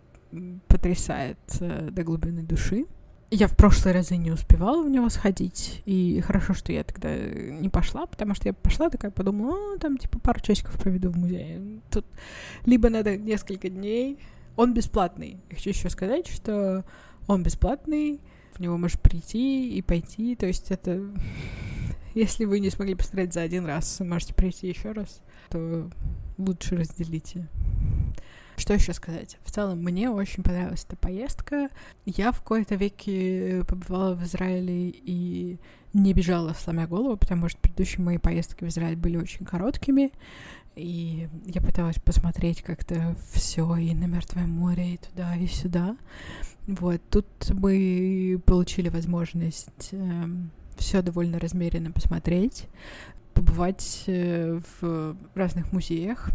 потрясает 0.67 1.37
э, 1.59 1.89
до 1.91 2.03
глубины 2.03 2.43
души. 2.43 2.85
Я 3.31 3.47
в 3.47 3.57
прошлые 3.57 3.93
разы 3.93 4.17
не 4.17 4.31
успевала 4.31 4.83
в 4.83 4.89
него 4.89 5.09
сходить, 5.09 5.81
и 5.85 6.21
хорошо, 6.21 6.53
что 6.53 6.71
я 6.71 6.83
тогда 6.83 7.15
не 7.15 7.69
пошла, 7.69 8.05
потому 8.05 8.35
что 8.35 8.47
я 8.47 8.53
пошла 8.53 8.89
такая, 8.89 9.11
подумала, 9.11 9.77
там, 9.79 9.97
типа, 9.97 10.19
пару 10.19 10.39
часиков 10.39 10.79
проведу 10.79 11.09
в 11.09 11.17
музее. 11.17 11.81
Тут 11.91 12.05
либо 12.65 12.89
надо 12.89 13.17
несколько 13.17 13.69
дней. 13.69 14.19
Он 14.55 14.73
бесплатный. 14.73 15.39
Я 15.49 15.55
хочу 15.55 15.71
еще 15.71 15.89
сказать, 15.89 16.27
что 16.27 16.85
он 17.27 17.43
бесплатный, 17.43 18.21
в 18.53 18.59
него 18.59 18.77
можешь 18.77 18.99
прийти 18.99 19.75
и 19.75 19.81
пойти, 19.81 20.35
то 20.35 20.45
есть 20.45 20.71
это... 20.71 21.01
Если 22.13 22.45
вы 22.45 22.59
не 22.59 22.69
смогли 22.69 22.95
посмотреть 22.95 23.33
за 23.33 23.41
один 23.41 23.65
раз, 23.65 23.99
можете 23.99 24.33
прийти 24.33 24.67
еще 24.69 24.93
раз, 24.93 25.21
то 25.49 25.89
лучше 26.37 26.77
разделите. 26.77 27.49
Что 28.57 28.73
еще 28.73 28.93
сказать? 28.93 29.37
В 29.43 29.51
целом, 29.51 29.83
мне 29.83 30.09
очень 30.09 30.43
понравилась 30.43 30.85
эта 30.87 30.95
поездка. 30.95 31.69
Я 32.05 32.31
в 32.31 32.39
какой-то 32.39 32.75
веке 32.75 33.63
побывала 33.67 34.15
в 34.15 34.23
Израиле 34.23 34.89
и 34.89 35.59
не 35.93 36.13
бежала, 36.13 36.53
сломя 36.53 36.87
голову, 36.87 37.17
потому 37.17 37.49
что 37.49 37.59
предыдущие 37.59 38.03
мои 38.03 38.17
поездки 38.17 38.63
в 38.63 38.67
Израиль 38.67 38.97
были 38.97 39.17
очень 39.17 39.45
короткими. 39.45 40.11
И 40.75 41.29
я 41.45 41.61
пыталась 41.61 41.95
посмотреть 41.99 42.61
как-то 42.61 43.15
все 43.31 43.77
и 43.77 43.93
на 43.93 44.05
Мертвое 44.05 44.45
море, 44.45 44.95
и 44.95 44.97
туда, 44.97 45.35
и 45.35 45.47
сюда. 45.47 45.95
Вот, 46.67 47.01
тут 47.09 47.27
мы 47.49 48.41
получили 48.45 48.89
возможность 48.89 49.89
э, 49.91 49.97
эм, 49.97 50.51
все 50.75 51.01
довольно 51.01 51.39
размеренно 51.39 51.91
посмотреть, 51.91 52.67
побывать 53.33 54.03
э, 54.07 54.59
в 54.81 55.15
разных 55.35 55.71
музеях, 55.71 56.29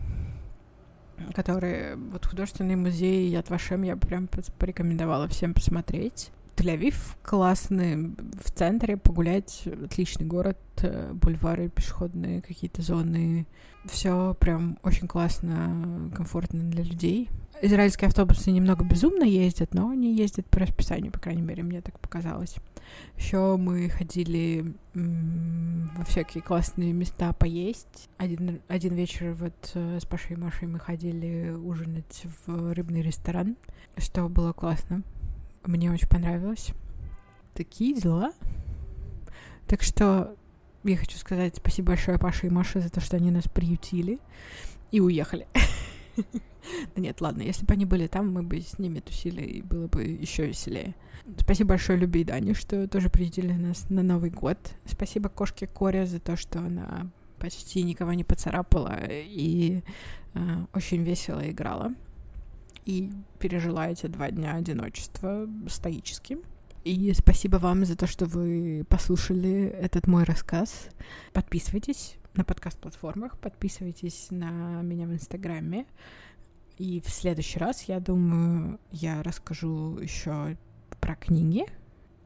которые... 1.33 1.97
Вот 1.97 2.27
художественный 2.27 2.77
музей 2.77 3.29
Яд 3.29 3.51
Вашем 3.51 3.83
я 3.83 3.97
прям 3.97 4.29
порекомендовала 4.59 5.29
всем 5.29 5.55
посмотреть. 5.55 6.31
Тель-Авив 6.57 7.17
классный, 7.23 8.15
в 8.43 8.51
центре 8.51 8.97
погулять, 8.99 9.67
отличный 9.67 10.27
город, 10.27 10.59
э, 10.83 11.13
бульвары, 11.15 11.71
пешеходные 11.71 12.43
какие-то 12.43 12.83
зоны. 12.83 13.47
Все 13.87 14.35
прям 14.39 14.79
очень 14.83 15.09
классно, 15.09 16.11
комфортно 16.15 16.63
для 16.65 16.85
людей. 16.85 17.31
Израильские 17.63 18.09
автобусы 18.09 18.51
немного 18.53 18.85
безумно 18.85 19.25
ездят, 19.25 19.75
но 19.75 19.91
они 19.91 20.15
ездят 20.15 20.47
по 20.47 20.61
расписанию, 20.61 21.13
по 21.13 21.19
крайней 21.19 21.43
мере, 21.43 21.63
мне 21.63 21.83
так 21.83 21.99
показалось. 22.01 22.57
Еще 23.19 23.57
мы 23.59 23.91
ходили 23.91 24.75
во 24.95 26.05
всякие 26.05 26.43
классные 26.43 26.95
места 26.95 27.35
поесть. 27.35 28.09
Один, 28.17 28.61
один 28.69 28.95
вечер 28.95 29.35
вот 29.35 29.73
э, 29.75 29.99
с 30.01 30.07
Пашей 30.07 30.37
и 30.37 30.39
Машей 30.39 30.69
мы 30.69 30.79
ходили 30.79 31.51
ужинать 31.51 32.25
в 32.47 32.73
рыбный 32.73 33.03
ресторан, 33.03 33.57
что 33.99 34.29
было 34.29 34.55
классно. 34.55 35.03
Мне 35.65 35.93
очень 35.93 36.09
понравилось. 36.09 36.71
Такие 37.53 37.95
дела. 37.95 38.33
Так 39.67 39.83
что 39.83 40.35
я 40.83 40.97
хочу 40.97 41.19
сказать 41.19 41.57
спасибо 41.57 41.89
большое 41.89 42.19
Паше 42.19 42.47
и 42.47 42.51
Маше 42.51 42.81
за 42.81 42.89
то, 42.89 43.01
что 43.01 43.19
они 43.19 43.31
нас 43.31 43.45
приютили 43.45 44.19
и 44.91 45.01
уехали. 45.01 45.47
Нет, 46.97 47.21
ладно, 47.21 47.43
если 47.43 47.65
бы 47.65 47.75
они 47.75 47.85
были 47.85 48.07
там, 48.07 48.33
мы 48.33 48.43
бы 48.43 48.61
с 48.61 48.79
ними 48.79 49.01
тусили, 49.01 49.43
и 49.43 49.63
было 49.63 49.87
бы 49.87 50.03
еще 50.03 50.47
веселее. 50.47 50.95
Спасибо 51.39 51.71
большое 51.71 51.99
Любе 51.99 52.23
и 52.23 52.25
Дане, 52.25 52.55
что 52.55 52.89
тоже 52.89 53.09
приютили 53.09 53.53
нас 53.53 53.89
на 53.89 54.03
Новый 54.03 54.31
год. 54.31 54.59
Спасибо 54.85 55.29
кошке 55.29 55.67
Коре 55.67 56.07
за 56.07 56.21
то, 56.21 56.37
что 56.37 56.59
она 56.59 57.11
почти 57.39 57.83
никого 57.83 58.13
не 58.13 58.25
поцарапала 58.25 58.99
и 59.09 59.83
э, 60.35 60.41
очень 60.75 61.03
весело 61.03 61.49
играла. 61.49 61.95
И 62.85 63.11
пережила 63.39 63.89
эти 63.89 64.07
два 64.07 64.31
дня 64.31 64.55
одиночества 64.57 65.49
стоически. 65.69 66.39
И 66.85 67.13
спасибо 67.13 67.57
вам 67.57 67.85
за 67.85 67.97
то, 67.97 68.07
что 68.07 68.27
вы 68.27 68.85
послушали 68.89 69.67
этот 69.67 70.07
мой 70.07 70.25
рассказ. 70.25 70.89
Подписывайтесь 71.33 72.17
на 72.35 72.45
подкаст-платформах, 72.45 73.39
подписывайтесь 73.39 74.29
на 74.31 74.83
меня 74.83 75.07
в 75.07 75.13
Инстаграме. 75.13 75.87
И 76.79 77.01
в 77.01 77.11
следующий 77.11 77.59
раз, 77.59 77.83
я 77.83 78.01
думаю, 78.01 78.81
я 78.91 79.23
расскажу 79.23 79.99
еще 79.99 80.57
про 81.01 81.15
книги. 81.15 81.67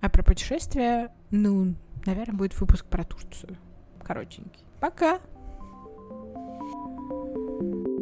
А 0.01 0.09
про 0.09 0.23
путешествия, 0.23 1.13
ну, 1.31 1.75
наверное, 2.07 2.37
будет 2.37 2.61
выпуск 2.61 2.87
про 2.87 3.05
Турцию. 3.05 3.57
Коротенький. 4.03 4.65
Пока! 4.81 5.21
thank 7.57 7.89
you 7.89 7.94